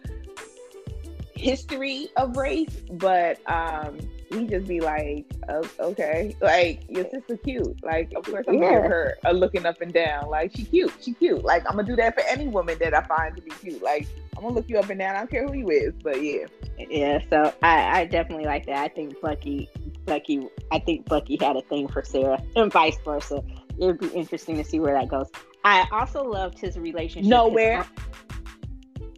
[1.34, 3.98] history of race, but um
[4.30, 7.82] he just be like, oh, okay, like your sister cute.
[7.82, 8.60] Like, of course, I'm yeah.
[8.60, 10.28] gonna give her a looking up and down.
[10.28, 11.44] Like, she cute, she cute.
[11.44, 13.82] Like, I'm gonna do that for any woman that I find to be cute.
[13.82, 15.16] Like, I'm gonna look you up and down.
[15.16, 16.46] I don't care who you is, but yeah.
[16.78, 18.78] Yeah, so I, I definitely like that.
[18.78, 19.68] I think Bucky,
[20.04, 23.42] Bucky, I think Bucky had a thing for Sarah, and vice versa.
[23.80, 25.28] It would be interesting to see where that goes.
[25.64, 27.28] I also loved his relationship.
[27.28, 27.82] Nowhere.
[27.82, 29.08] His,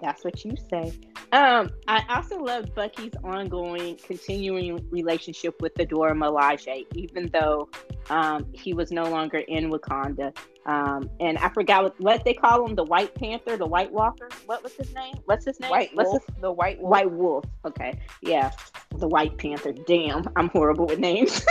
[0.00, 0.92] that's what you say.
[1.32, 7.70] Um, I also love Bucky's ongoing, continuing relationship with the Dora Milaje, even though
[8.10, 10.36] um, he was no longer in Wakanda.
[10.66, 14.28] Um, and I forgot what, what, they call him, the White Panther, the White Walker.
[14.44, 15.14] What was his name?
[15.24, 15.70] What's his name?
[15.70, 16.26] White What's Wolf.
[16.26, 16.36] His?
[16.42, 16.90] The White Wolf.
[16.90, 17.44] White Wolf.
[17.64, 18.50] Okay, yeah,
[18.98, 19.72] the White Panther.
[19.72, 21.44] Damn, I'm horrible with names.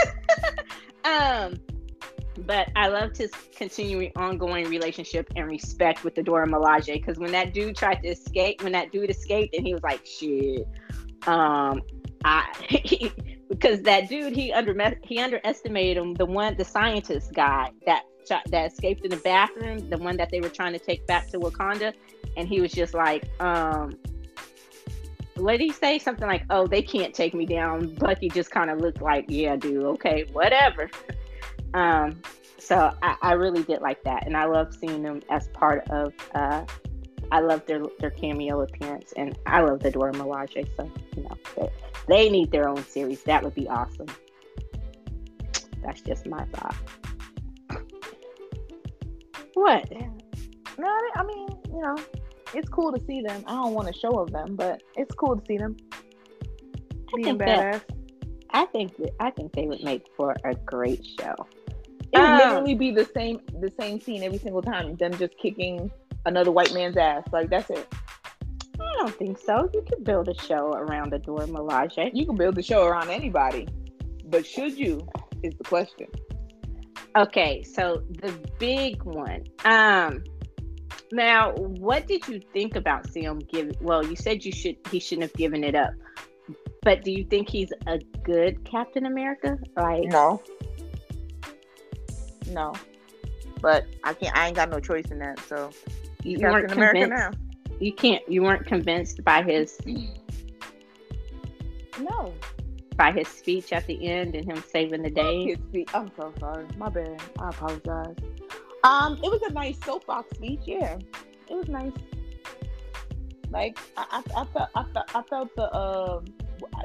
[1.04, 1.56] um,
[2.38, 7.32] but I loved his continuing ongoing relationship and respect with the Dora Milaje because when
[7.32, 10.66] that dude tried to escape, when that dude escaped, and he was like, "Shit,"
[11.26, 11.82] um,
[12.24, 12.46] I
[13.48, 16.14] because that dude he under he underestimated him.
[16.14, 20.40] The one, the scientist guy that that escaped in the bathroom, the one that they
[20.40, 21.92] were trying to take back to Wakanda,
[22.36, 23.98] and he was just like, um,
[25.36, 25.98] what did he say?
[25.98, 29.56] Something like, "Oh, they can't take me down." Bucky just kind of looked like, "Yeah,
[29.56, 30.90] dude, okay, whatever."
[31.74, 32.20] Um,
[32.58, 36.12] so I, I, really did like that, and I love seeing them as part of.
[36.34, 36.64] Uh,
[37.30, 40.68] I love their their cameo appearance, and I love the Dora Milaje.
[40.76, 41.70] So you know, they,
[42.08, 43.22] they need their own series.
[43.22, 44.06] That would be awesome.
[45.82, 46.76] That's just my thought.
[49.54, 49.90] What?
[50.78, 51.96] No, I mean, you know,
[52.54, 53.44] it's cool to see them.
[53.46, 55.76] I don't want a show of them, but it's cool to see them
[57.14, 57.72] being badass.
[57.72, 57.84] That,
[58.50, 61.34] I think that, I think they would make for a great show.
[62.12, 64.96] It would um, literally be the same the same scene every single time.
[64.96, 65.90] Them just kicking
[66.26, 67.24] another white man's ass.
[67.32, 67.92] Like that's it.
[68.80, 69.70] I don't think so.
[69.72, 72.10] You could build a show around Adora Milaje.
[72.12, 73.68] You can build a show around anybody,
[74.26, 75.06] but should you?
[75.42, 76.06] Is the question.
[77.16, 79.44] Okay, so the big one.
[79.64, 80.22] Um,
[81.10, 83.74] now, what did you think about Sam giving?
[83.80, 85.92] Well, you said you should he shouldn't have given it up,
[86.82, 89.58] but do you think he's a good Captain America?
[89.76, 90.42] Like, no,
[92.48, 92.74] no.
[93.60, 94.36] But I can't.
[94.36, 95.38] I ain't got no choice in that.
[95.40, 95.70] So
[96.22, 97.30] you weren't America now.
[97.80, 98.26] You can't.
[98.28, 99.78] You weren't convinced by his.
[101.98, 102.34] No.
[102.96, 105.44] By his speech at the end and him saving the day.
[105.44, 105.88] His speech.
[105.94, 106.66] I'm so sorry.
[106.76, 107.20] My bad.
[107.38, 108.16] I apologize.
[108.84, 110.60] Um, it was a nice soapbox speech.
[110.64, 110.98] Yeah,
[111.48, 111.92] it was nice.
[113.50, 116.20] Like I, I, I felt, I felt, I felt the, uh,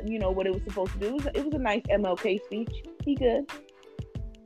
[0.05, 1.07] you know, what it was supposed to do.
[1.07, 2.83] It was, it was a nice MLK speech.
[3.03, 3.49] He good.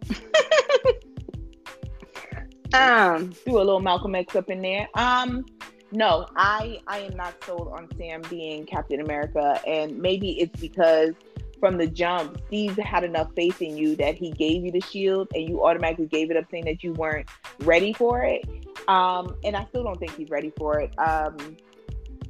[2.73, 4.87] um, threw a little Malcolm X up in there.
[4.95, 5.45] Um,
[5.91, 11.13] no, I I am not sold on Sam being Captain America, and maybe it's because
[11.59, 15.27] from the jump, Steve had enough faith in you that he gave you the shield,
[15.35, 18.45] and you automatically gave it up, saying that you weren't ready for it.
[18.87, 20.97] Um, and I still don't think he's ready for it.
[20.97, 21.57] Um,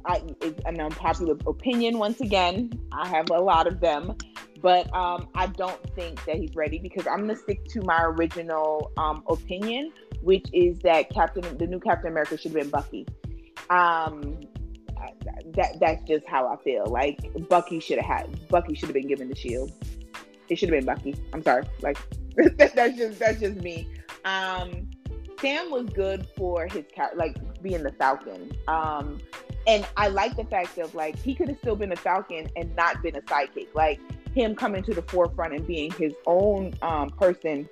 [0.04, 1.98] I, it's an unpopular opinion.
[1.98, 4.16] Once again, I have a lot of them,
[4.62, 8.92] but um, I don't think that he's ready because I'm gonna stick to my original
[8.96, 13.06] um, opinion, which is that Captain, the new Captain America, should have been Bucky.
[13.68, 14.40] Um,
[15.54, 16.86] that that's just how I feel.
[16.86, 19.72] Like Bucky should have had Bucky should have been given the shield.
[20.48, 21.16] It should have been Bucky.
[21.32, 21.64] I'm sorry.
[21.80, 21.98] Like
[22.56, 23.88] that's just that's just me.
[24.24, 24.88] Um,
[25.40, 28.52] Sam was good for his cat, like being the Falcon.
[28.68, 29.18] Um,
[29.66, 32.74] and I like the fact of like he could have still been a Falcon and
[32.76, 33.68] not been a sidekick.
[33.74, 34.00] Like
[34.34, 37.68] him coming to the forefront and being his own um, person,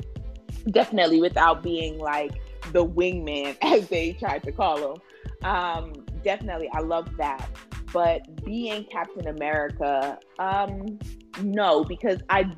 [0.71, 2.33] definitely without being like
[2.73, 5.01] the wingman as they tried to call him.
[5.43, 5.93] Um,
[6.23, 7.49] definitely, I love that.
[7.93, 10.99] But being Captain America, um,
[11.43, 12.51] no, because I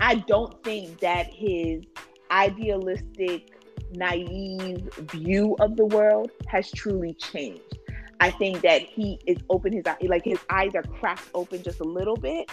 [0.00, 1.84] I don't think that his
[2.30, 3.50] idealistic,
[3.94, 7.78] naive view of the world has truly changed.
[8.20, 11.84] I think that he is open his like his eyes are cracked open just a
[11.84, 12.50] little bit,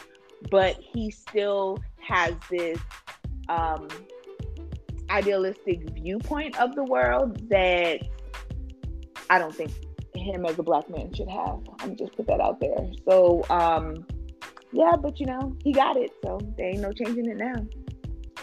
[0.50, 2.80] but he still has this
[3.50, 3.88] um
[5.10, 8.00] idealistic viewpoint of the world that
[9.30, 9.72] I don't think
[10.16, 11.60] him as a black man should have.
[11.80, 12.92] I'm just put that out there.
[13.08, 14.06] So um
[14.72, 17.66] yeah, but you know, he got it, so there ain't no changing it now.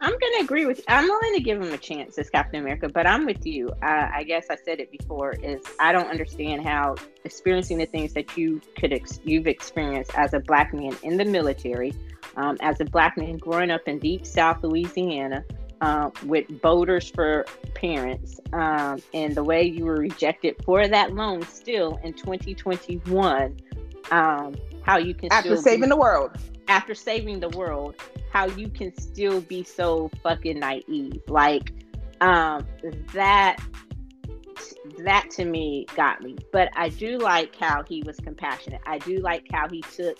[0.00, 0.82] I'm gonna agree with.
[0.88, 3.70] I'm willing to give him a chance as Captain America, but I'm with you.
[3.82, 5.32] Uh, I guess I said it before.
[5.32, 10.34] Is I don't understand how experiencing the things that you could ex- you've experienced as
[10.34, 11.94] a black man in the military,
[12.36, 15.44] um, as a black man growing up in deep South Louisiana,
[15.80, 21.42] uh, with voters for parents, um, and the way you were rejected for that loan
[21.42, 23.56] still in 2021.
[24.10, 26.30] Um, how you can after saving be, the world
[26.68, 27.96] after saving the world
[28.32, 31.22] how you can still be so fucking naive.
[31.28, 31.72] Like
[32.20, 32.66] um
[33.12, 33.56] that
[34.98, 36.36] that to me got me.
[36.52, 38.80] But i do like how he was compassionate.
[38.86, 40.18] I do like how he took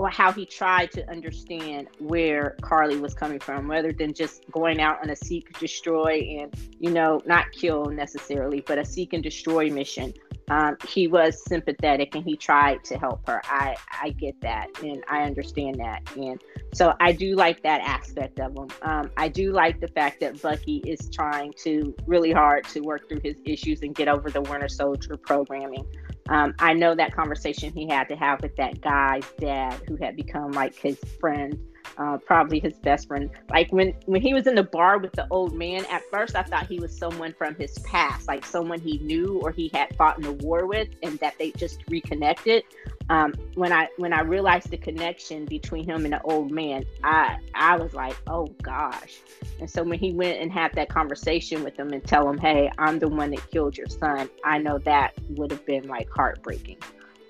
[0.00, 4.80] or how he tried to understand where Karli was coming from, rather than just going
[4.80, 9.22] out on a seek, destroy, and you know, not kill necessarily, but a seek and
[9.22, 10.14] destroy mission
[10.50, 13.40] um, he was sympathetic and he tried to help her.
[13.44, 16.42] I I get that and I understand that, and
[16.74, 18.68] so I do like that aspect of him.
[18.82, 23.08] Um, I do like the fact that Bucky is trying to really hard to work
[23.08, 25.86] through his issues and get over the Winter Soldier programming.
[26.30, 30.16] Um, I know that conversation he had to have with that guy's dad, who had
[30.16, 31.58] become like his friend
[31.98, 33.30] uh, probably his best friend.
[33.50, 36.42] Like when when he was in the bar with the old man, at first I
[36.42, 40.18] thought he was someone from his past, like someone he knew or he had fought
[40.18, 42.64] in a war with, and that they just reconnected.
[43.08, 47.38] Um, when I when I realized the connection between him and the old man, I
[47.54, 49.18] I was like, oh gosh.
[49.58, 52.70] And so when he went and had that conversation with him and tell him, hey,
[52.78, 56.78] I'm the one that killed your son, I know that would have been like heartbreaking.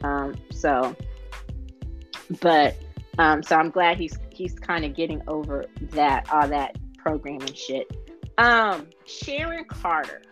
[0.02, 0.94] Um, so,
[2.40, 2.76] but
[3.18, 7.90] um, so I'm glad he's he's kind of getting over that all that programming shit.
[8.38, 10.22] Um, Sharon Carter.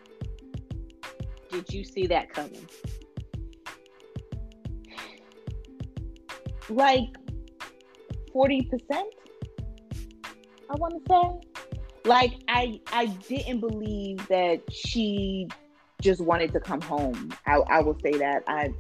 [1.51, 2.67] Did you see that coming?
[6.69, 7.09] Like
[8.35, 9.05] 40%, I
[10.75, 11.49] want to say.
[12.05, 15.49] Like I I didn't believe that she
[16.01, 17.31] just wanted to come home.
[17.47, 18.45] I, I will say that.
[18.47, 18.73] I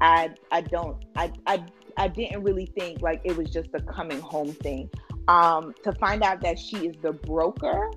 [0.00, 1.64] I I don't I I
[2.00, 4.88] I didn't really think like it was just a coming home thing.
[5.28, 7.90] Um, to find out that she is the broker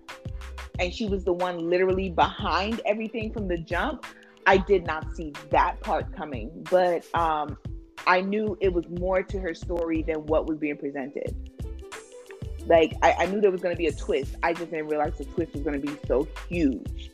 [0.78, 4.06] and she was the one literally behind everything from the jump,
[4.46, 6.52] I did not see that part coming.
[6.70, 7.58] But um,
[8.06, 11.34] I knew it was more to her story than what was being presented.
[12.66, 14.36] Like I, I knew there was going to be a twist.
[14.44, 17.10] I just didn't realize the twist was going to be so huge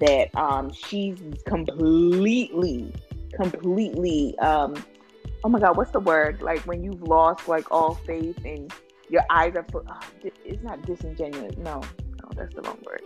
[0.00, 2.92] that um, she's completely,
[3.34, 4.74] completely um,
[5.44, 6.42] oh my god, what's the word?
[6.42, 8.72] Like when you've lost like all faith and
[9.08, 9.84] your eyes are full.
[9.88, 10.00] Oh,
[10.44, 11.56] it's not disingenuous.
[11.56, 13.02] No, no, that's the wrong word.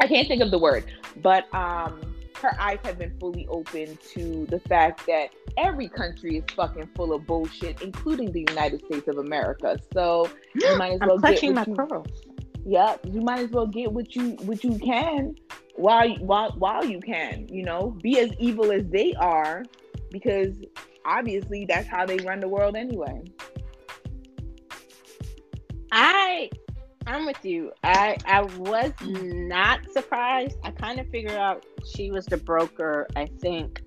[0.00, 0.84] I can't think of the word,
[1.22, 2.00] but um,
[2.40, 7.12] her eyes have been fully open to the fact that every country is fucking full
[7.12, 9.78] of bullshit, including the United States of America.
[9.92, 12.06] So you might as well I'm get my you, pearls.
[12.64, 15.36] Yeah, you might as well get what you what you can
[15.76, 19.64] while while while you can, you know, be as evil as they are,
[20.10, 20.56] because
[21.04, 23.22] obviously that's how they run the world anyway.
[25.90, 26.50] I
[27.06, 27.72] I'm with you.
[27.82, 30.56] I I was not surprised.
[30.64, 33.06] I kind of figured out she was the broker.
[33.16, 33.82] I think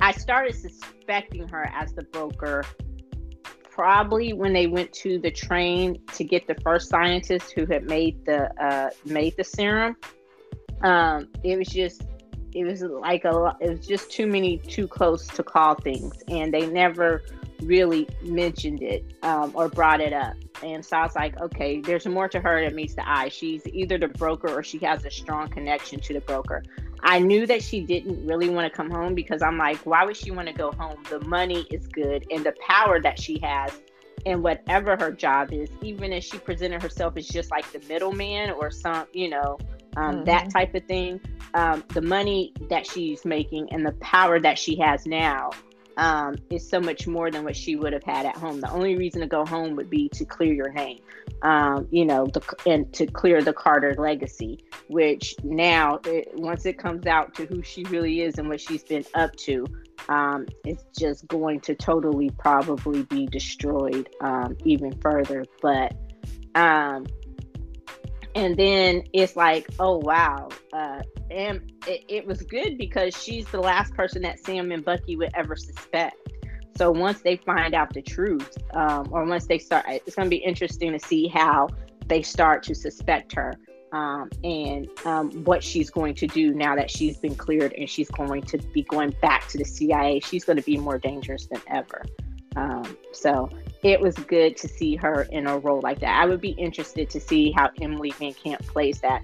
[0.00, 2.64] I started suspecting her as the broker
[3.78, 8.24] probably when they went to the train to get the first scientist who had made
[8.24, 9.96] the uh, made the serum.
[10.82, 12.02] Um, it was just
[12.54, 16.52] it was like a it was just too many too close to call things, and
[16.52, 17.22] they never
[17.62, 20.34] really mentioned it um, or brought it up.
[20.62, 23.28] And so I was like, okay, there's more to her than meets the eye.
[23.28, 26.62] She's either the broker or she has a strong connection to the broker.
[27.00, 30.16] I knew that she didn't really want to come home because I'm like, why would
[30.16, 31.02] she want to go home?
[31.08, 33.72] The money is good and the power that she has
[34.26, 38.50] and whatever her job is, even if she presented herself as just like the middleman
[38.50, 39.58] or some, you know,
[39.96, 40.24] um, mm-hmm.
[40.24, 41.20] that type of thing.
[41.54, 45.50] Um, the money that she's making and the power that she has now
[45.98, 48.60] um, is so much more than what she would have had at home.
[48.60, 51.00] The only reason to go home would be to clear your name,
[51.42, 56.78] um, you know, the, and to clear the Carter legacy, which now, it, once it
[56.78, 59.66] comes out to who she really is and what she's been up to,
[60.08, 65.44] um, it's just going to totally probably be destroyed um, even further.
[65.60, 65.96] But
[66.54, 67.06] um,
[68.38, 70.48] and then it's like oh wow.
[70.72, 75.16] Uh, and it, it, was good because she's the last person that sam and bucky
[75.16, 76.16] would ever suspect.
[76.76, 80.30] So once they find out the truth um, or once they start it's going to
[80.30, 81.68] be interesting to see how
[82.06, 83.54] they start to suspect her
[83.92, 88.08] um, and um, what she's going to do now that she's been cleared and she's
[88.10, 91.60] going to be going back to the cia she's going to be more dangerous than
[91.66, 92.04] ever.
[92.54, 93.50] Um, so
[93.82, 96.20] it was good to see her in a role like that.
[96.20, 99.22] I would be interested to see how Emily VanCamp plays that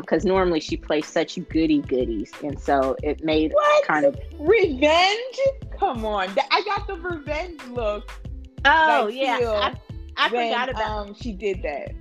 [0.00, 3.86] because um, normally she plays such goody goodies, and so it made what?
[3.86, 5.38] kind of revenge.
[5.78, 8.12] Come on, I got the revenge look.
[8.64, 9.74] Oh yeah, I,
[10.16, 11.08] I when, forgot about.
[11.08, 11.92] Um, she did that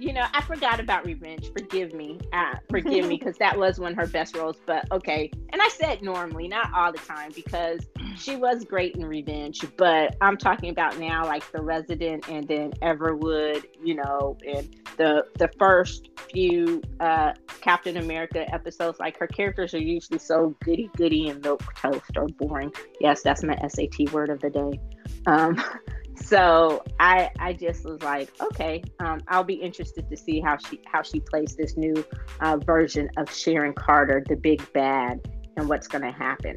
[0.00, 1.52] you know, I forgot about Revenge.
[1.52, 2.18] Forgive me.
[2.32, 4.56] Uh, forgive me because that was one of her best roles.
[4.64, 5.30] But okay.
[5.52, 7.80] And I said normally, not all the time, because
[8.16, 9.64] she was great in Revenge.
[9.76, 15.24] But I'm talking about now, like The Resident and then Everwood, you know, and the
[15.38, 18.98] the first few uh, Captain America episodes.
[19.00, 22.72] Like her characters are usually so goody goody and milk toast or boring.
[23.00, 24.80] Yes, that's my SAT word of the day.
[25.26, 25.62] Um,
[26.16, 30.80] so I I just was like, okay, um, I'll be interested to see how she
[30.86, 32.04] how she plays this new
[32.40, 35.20] uh, version of Sharon Carter, the big bad,
[35.56, 36.56] and what's going to happen.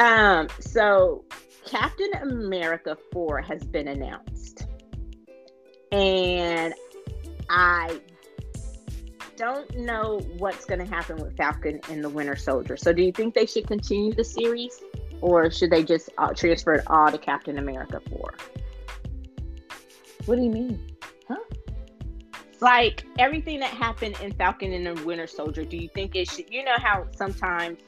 [0.00, 1.24] Um, so
[1.66, 4.66] Captain America four has been announced,
[5.92, 6.72] and
[7.50, 8.00] I
[9.36, 12.76] don't know what's going to happen with Falcon and the Winter Soldier.
[12.76, 14.80] So, do you think they should continue the series,
[15.20, 18.34] or should they just uh, transfer it all to Captain America four?
[20.26, 20.96] What do you mean?
[21.26, 21.36] Huh?
[22.60, 26.52] Like everything that happened in Falcon and the Winter Soldier, do you think it should?
[26.52, 27.78] You know how sometimes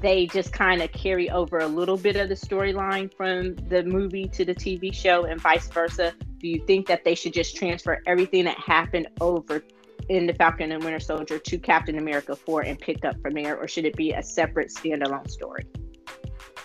[0.00, 4.28] they just kind of carry over a little bit of the storyline from the movie
[4.28, 6.12] to the TV show and vice versa.
[6.38, 9.62] Do you think that they should just transfer everything that happened over
[10.08, 13.56] in the Falcon and Winter Soldier to Captain America 4 and pick up from there,
[13.56, 15.64] or should it be a separate standalone story?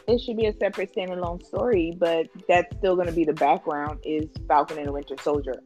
[0.07, 3.99] it should be a separate standalone story, but that's still going to be the background
[4.03, 5.61] is Falcon and the Winter Soldier.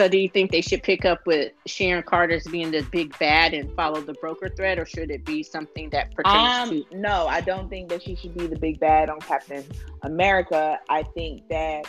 [0.00, 3.52] So, do you think they should pick up with Sharon Carter's being the big bad
[3.52, 6.84] and follow the broker thread, or should it be something that pertains um, to?
[6.96, 9.62] No, I don't think that she should be the big bad on Captain
[10.00, 10.78] America.
[10.88, 11.84] I think that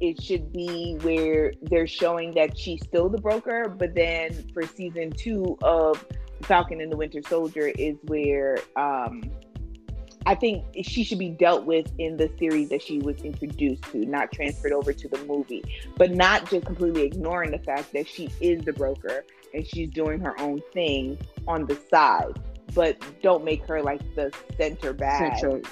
[0.00, 5.10] it should be where they're showing that she's still the broker, but then for season
[5.10, 6.02] two of
[6.40, 9.30] Falcon and the Winter Soldier is where um,
[10.26, 13.98] I think she should be dealt with in the series that she was introduced to,
[14.06, 15.64] not transferred over to the movie,
[15.96, 20.20] but not just completely ignoring the fact that she is the broker and she's doing
[20.20, 22.40] her own thing on the side.
[22.74, 25.62] But don't make her like the center back of,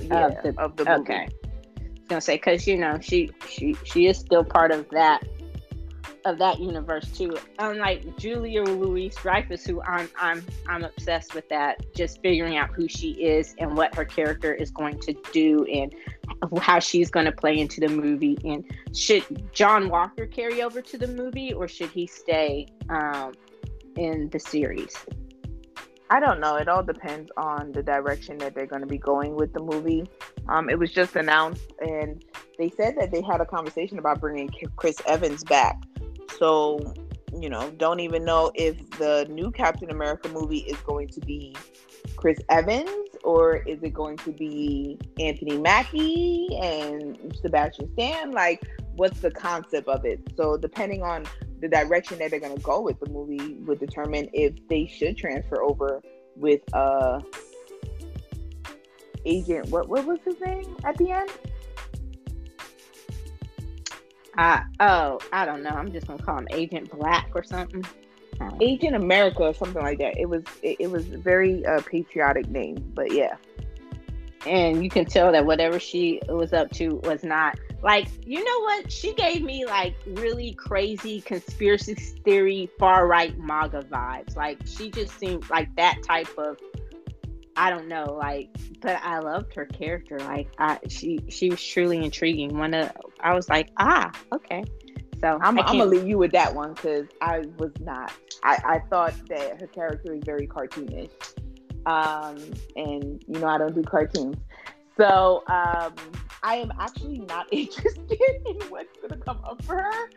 [0.00, 1.00] yeah, of the, of the movie.
[1.00, 1.14] Okay.
[1.14, 5.26] I was gonna say because you know she she she is still part of that
[6.24, 7.36] of that universe too.
[7.58, 13.10] Unlike Julia Louis-Dreyfus, who I'm I'm I'm obsessed with that, just figuring out who she
[13.12, 15.94] is and what her character is going to do and
[16.60, 18.38] how she's going to play into the movie.
[18.44, 18.64] And
[18.96, 23.32] should John Walker carry over to the movie or should he stay um,
[23.96, 24.96] in the series?
[26.10, 26.56] I don't know.
[26.56, 30.04] It all depends on the direction that they're going to be going with the movie.
[30.48, 32.22] Um, it was just announced, and
[32.58, 35.82] they said that they had a conversation about bringing Chris Evans back.
[36.38, 36.94] So
[37.40, 41.54] you know, don't even know if the new Captain America movie is going to be
[42.16, 42.90] Chris Evans
[43.24, 48.32] or is it going to be Anthony Mackie and Sebastian Stan?
[48.32, 48.62] Like,
[48.94, 50.20] what's the concept of it?
[50.36, 51.26] So, depending on
[51.60, 55.16] the direction that they're going to go with the movie, would determine if they should
[55.16, 56.02] transfer over
[56.36, 57.20] with uh
[59.24, 59.68] agent.
[59.70, 61.30] What what was his name at the end?
[64.36, 65.70] Uh, oh, I don't know.
[65.70, 67.84] I'm just gonna call him Agent Black or something.
[68.60, 70.18] Agent America or something like that.
[70.18, 73.36] It was it, it was a very uh, patriotic name, but yeah.
[74.46, 78.60] And you can tell that whatever she was up to was not like you know
[78.60, 84.36] what she gave me like really crazy conspiracy theory far right MAGA vibes.
[84.36, 86.58] Like she just seemed like that type of
[87.56, 88.48] I don't know, like,
[88.80, 90.18] but I loved her character.
[90.18, 92.58] Like, I she she was truly intriguing.
[92.58, 92.90] One of
[93.20, 94.64] I was like, ah, okay.
[95.20, 98.12] So I'm, I'm gonna leave you with that one because I was not.
[98.42, 101.10] I I thought that her character is very cartoonish,
[101.86, 102.36] um,
[102.76, 104.36] and you know I don't do cartoons,
[104.96, 105.94] so um,
[106.42, 110.08] I am actually not interested in what's gonna come up for her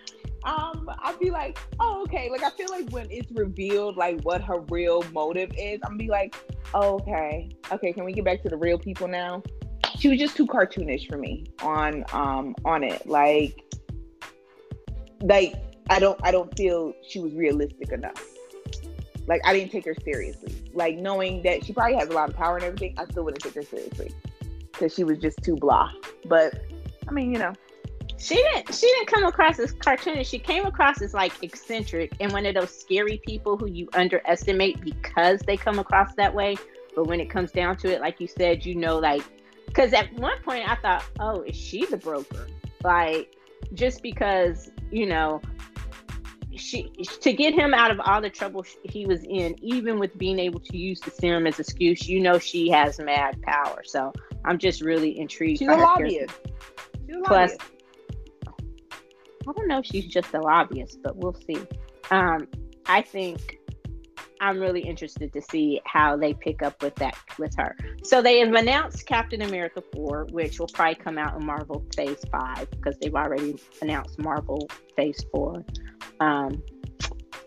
[0.43, 2.29] um, I'll be like, oh, okay.
[2.29, 5.97] Like I feel like when it's revealed like what her real motive is, I'm gonna
[5.97, 6.35] be like,
[6.73, 9.43] okay, okay, can we get back to the real people now?
[9.97, 13.07] She was just too cartoonish for me on um on it.
[13.07, 13.63] Like
[15.21, 15.55] like
[15.89, 18.23] I don't I don't feel she was realistic enough.
[19.27, 20.71] Like I didn't take her seriously.
[20.73, 23.43] Like knowing that she probably has a lot of power and everything, I still wouldn't
[23.43, 24.13] take her seriously
[24.71, 25.91] because she was just too blah.
[26.25, 26.59] But
[27.07, 27.53] I mean, you know,
[28.17, 30.27] she didn't she didn't come across as cartoonish.
[30.27, 34.81] She came across as like eccentric and one of those scary people who you underestimate
[34.81, 36.55] because they come across that way.
[36.95, 39.21] But when it comes down to it like you said you know like
[39.67, 42.47] because at one point i thought oh is she the broker?
[42.83, 43.35] Like
[43.73, 45.41] just because you know
[46.55, 46.89] she
[47.21, 50.59] to get him out of all the trouble he was in even with being able
[50.59, 53.83] to use the serum as excuse you know she has mad power.
[53.85, 54.11] So
[54.43, 56.33] i'm just really intrigued she's a lobbyist.
[57.25, 57.55] plus
[59.47, 61.59] I don't know if she's just a lobbyist, but we'll see.
[62.11, 62.47] Um,
[62.85, 63.59] I think
[64.39, 67.75] I'm really interested to see how they pick up with that with her.
[68.03, 72.23] So they have announced Captain America 4, which will probably come out in Marvel Phase
[72.31, 75.63] 5 because they've already announced Marvel Phase 4.
[76.19, 76.61] Um,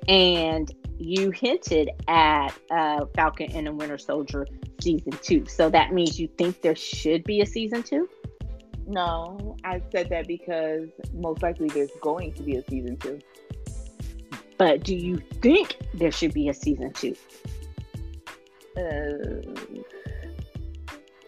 [0.09, 4.47] and you hinted at uh, Falcon and the Winter Soldier
[4.81, 5.47] season 2.
[5.47, 8.09] So that means you think there should be a season 2?
[8.91, 13.21] No, I said that because most likely there's going to be a season two.
[14.59, 17.15] But do you think there should be a season two?
[18.77, 19.49] Uh,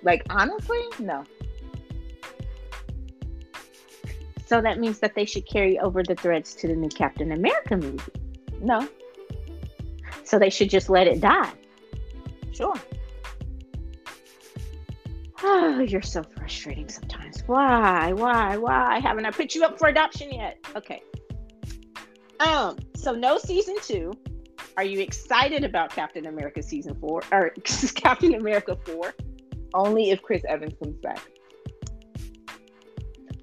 [0.03, 1.23] like honestly, no.
[4.47, 7.77] So that means that they should carry over the threads to the new Captain America
[7.77, 8.03] movie.
[8.61, 8.89] No.
[10.25, 11.53] So they should just let it die.
[12.53, 12.75] Sure.
[15.45, 17.45] Oh, you're so frustrating sometimes.
[17.47, 18.13] Why?
[18.13, 18.57] Why?
[18.57, 20.59] Why haven't I put you up for adoption yet?
[20.75, 21.01] Okay.
[22.41, 24.13] Um, so no season two.
[24.77, 27.51] Are you excited about Captain America season four or
[27.95, 29.15] Captain America four?
[29.73, 31.21] Only if Chris Evans comes back.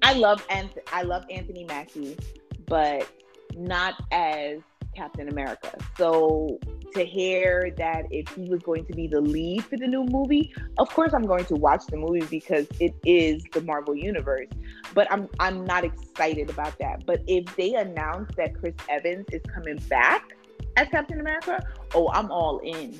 [0.02, 2.18] I love Anth- I love Anthony Mackie,
[2.66, 3.10] but
[3.56, 4.58] not as
[4.94, 5.72] Captain America.
[5.96, 6.58] So
[6.92, 10.52] to hear that if he was going to be the lead for the new movie,
[10.78, 14.48] of course I'm going to watch the movie because it is the Marvel universe.
[14.94, 17.06] But I'm I'm not excited about that.
[17.06, 20.36] But if they announce that Chris Evans is coming back
[20.76, 21.62] as Captain America,
[21.94, 22.98] oh, I'm all in.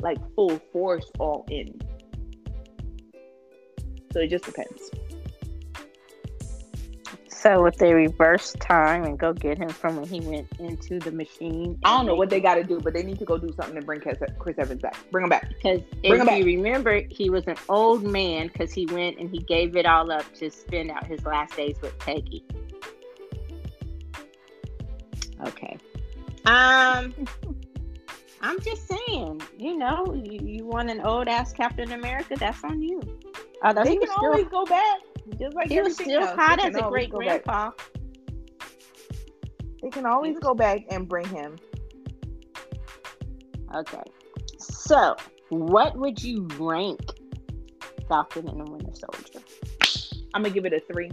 [0.00, 1.80] Like full force all in.
[4.12, 4.90] So it just depends.
[7.44, 11.12] So if they reverse time and go get him from when he went into the
[11.12, 13.52] machine, I don't know what they got to do, but they need to go do
[13.52, 14.16] something to bring Chris
[14.56, 14.96] Evans back.
[15.10, 15.50] Bring him back.
[15.50, 16.42] Because if you back.
[16.42, 20.24] remember, he was an old man because he went and he gave it all up
[20.36, 22.46] to spend out his last days with Peggy.
[25.46, 25.76] Okay.
[26.46, 27.12] Um,
[28.40, 32.80] I'm just saying, you know, you, you want an old ass Captain America, that's on
[32.80, 33.02] you.
[33.60, 34.96] Uh, they can still, always go back.
[35.38, 37.70] Just like he was still hot as a great grandpa.
[39.82, 41.56] They can always go back and bring him.
[43.74, 44.02] Okay.
[44.58, 45.16] So,
[45.48, 47.00] what would you rank
[48.08, 49.44] Falcon and the Winter Soldier?
[50.34, 51.10] I'm gonna give it a three.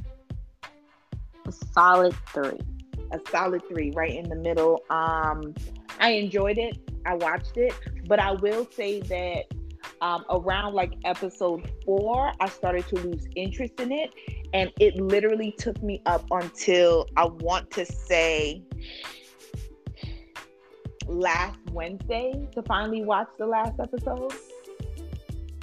[1.45, 2.59] A solid three.
[3.11, 4.83] A solid three, right in the middle.
[4.89, 5.53] Um,
[5.99, 6.77] I enjoyed it.
[7.05, 7.73] I watched it,
[8.07, 9.45] but I will say that
[10.01, 14.13] um, around like episode four, I started to lose interest in it.
[14.53, 18.63] And it literally took me up until I want to say
[21.07, 24.33] last Wednesday to finally watch the last episode.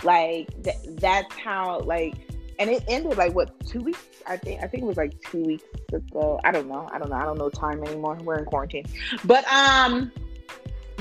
[0.04, 2.14] Like th- that's how like,
[2.60, 4.04] and it ended like what two weeks?
[4.26, 6.40] I think I think it was like two weeks ago.
[6.44, 6.88] I don't know.
[6.92, 7.16] I don't know.
[7.16, 8.16] I don't know time anymore.
[8.22, 8.86] We're in quarantine,
[9.24, 10.12] but um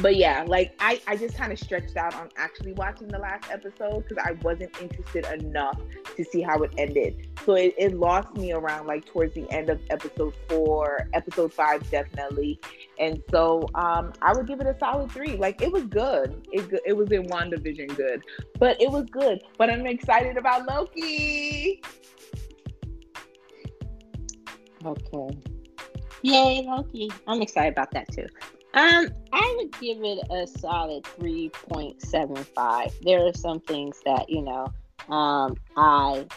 [0.01, 3.49] but yeah, like I, I just kind of stretched out on actually watching the last
[3.51, 5.79] episode because I wasn't interested enough
[6.15, 7.27] to see how it ended.
[7.45, 11.89] So it, it lost me around like towards the end of episode four, episode five
[11.89, 12.59] definitely.
[12.99, 15.35] And so um, I would give it a solid three.
[15.35, 16.47] Like it was good.
[16.51, 18.21] It it was in WandaVision good,
[18.59, 19.41] but it was good.
[19.57, 21.81] But I'm excited about Loki.
[24.85, 25.37] Okay.
[26.21, 27.09] Yay, Loki.
[27.25, 28.27] I'm excited about that too.
[28.73, 33.01] Um, I would give it a solid 3.75.
[33.01, 34.67] There are some things that, you know,
[35.09, 36.27] um, I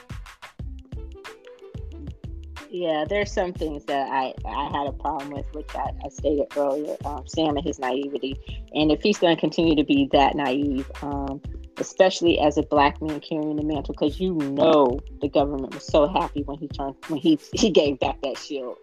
[2.71, 6.47] yeah, there's some things that I, I had a problem with, which I, I stated
[6.57, 6.97] earlier.
[7.05, 8.39] Um, Sam and his naivety,
[8.73, 11.41] and if he's going to continue to be that naive, um,
[11.79, 16.07] especially as a black man carrying the mantle, because you know the government was so
[16.07, 18.77] happy when he turned when he he gave back that shield.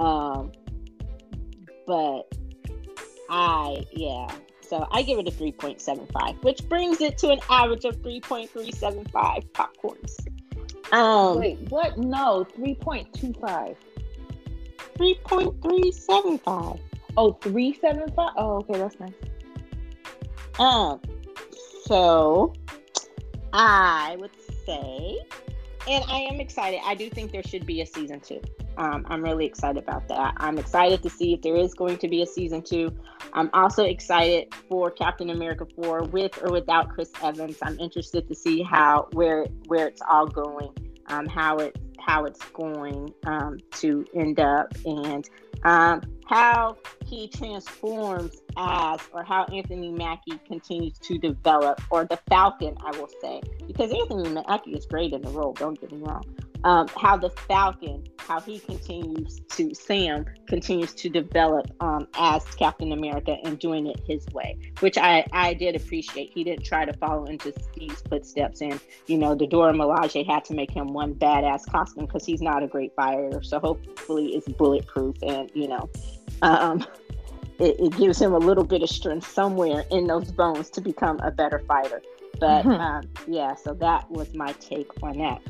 [0.00, 0.50] Um,
[1.86, 2.22] but
[3.28, 4.30] I yeah.
[4.60, 10.92] So I give it a 3.75, which brings it to an average of 3.375 popcorns.
[10.92, 11.96] Um, Wait, what?
[11.96, 13.76] No, 3.25.
[14.98, 16.80] 3.375.
[17.16, 18.32] Oh, 375?
[18.36, 19.12] Oh, okay, that's nice.
[20.58, 21.00] Um,
[21.86, 22.52] so
[23.52, 24.30] I would
[24.66, 25.18] say,
[25.88, 26.80] and I am excited.
[26.84, 28.40] I do think there should be a season two.
[28.78, 30.34] Um, I'm really excited about that.
[30.36, 32.96] I'm excited to see if there is going to be a season two.
[33.32, 37.58] I'm also excited for Captain America 4 with or without Chris Evans.
[37.60, 40.70] I'm interested to see how where where it's all going,
[41.08, 45.28] um, how it how it's going um, to end up, and
[45.64, 52.76] um, how he transforms as, or how Anthony Mackie continues to develop, or the Falcon,
[52.80, 55.52] I will say, because Anthony Mackie is great in the role.
[55.52, 56.22] Don't get me wrong
[56.64, 62.92] um, how the Falcon, how he continues to, Sam continues to develop um, as Captain
[62.92, 66.32] America and doing it his way, which I, I did appreciate.
[66.32, 68.60] He didn't try to follow into Steve's footsteps.
[68.60, 72.42] And, you know, the Dora Milaje had to make him one badass costume because he's
[72.42, 73.42] not a great fighter.
[73.42, 75.88] So hopefully it's bulletproof and, you know,
[76.42, 76.84] um,
[77.58, 81.18] it, it, gives him a little bit of strength somewhere in those bones to become
[81.20, 82.00] a better fighter.
[82.38, 82.70] But mm-hmm.
[82.70, 85.40] um, yeah, so that was my take on that.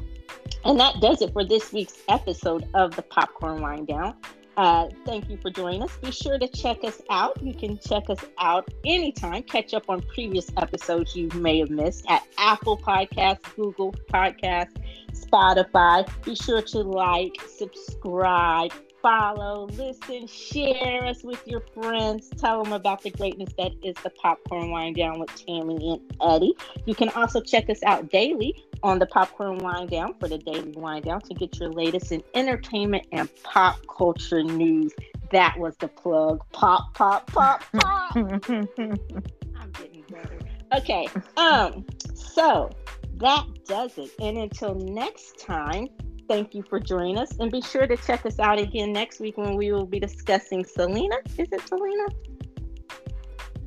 [0.65, 4.15] And that does it for this week's episode of the Popcorn Wine Down.
[4.59, 5.97] Uh, thank you for joining us.
[5.99, 7.41] Be sure to check us out.
[7.41, 9.45] You can check us out anytime.
[9.45, 14.75] Catch up on previous episodes you may have missed at Apple Podcasts, Google Podcasts,
[15.13, 16.09] Spotify.
[16.25, 22.29] Be sure to like, subscribe, follow, listen, share us with your friends.
[22.37, 26.55] Tell them about the greatness that is the Popcorn Wine Down with Tammy and Eddie.
[26.85, 30.72] You can also check us out daily on the Popcorn Wine Down for the daily
[30.76, 34.93] wind down to get your latest in entertainment and pop culture news.
[35.31, 36.43] That was the plug.
[36.53, 38.16] Pop, pop, pop, pop.
[38.16, 40.39] I'm getting better.
[40.76, 41.09] Okay.
[41.37, 41.85] Um.
[42.14, 42.70] So
[43.16, 44.11] that does it.
[44.20, 45.89] And until next time,
[46.29, 47.37] thank you for joining us.
[47.39, 50.64] And be sure to check us out again next week when we will be discussing
[50.64, 51.16] Selena.
[51.37, 52.07] Is it Selena?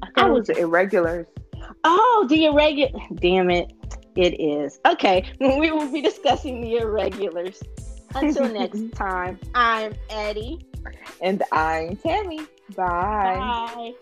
[0.02, 1.28] I thought it was the irregulars.
[1.84, 3.00] Oh, the irregular.
[3.16, 3.74] Damn it.
[4.16, 4.80] It is.
[4.86, 5.26] Okay.
[5.40, 7.62] We will be discussing the irregulars.
[8.16, 10.66] Until next time, I'm Eddie.
[11.22, 12.42] And I'm Tammy.
[12.76, 13.38] Bye.
[13.38, 13.94] Bye.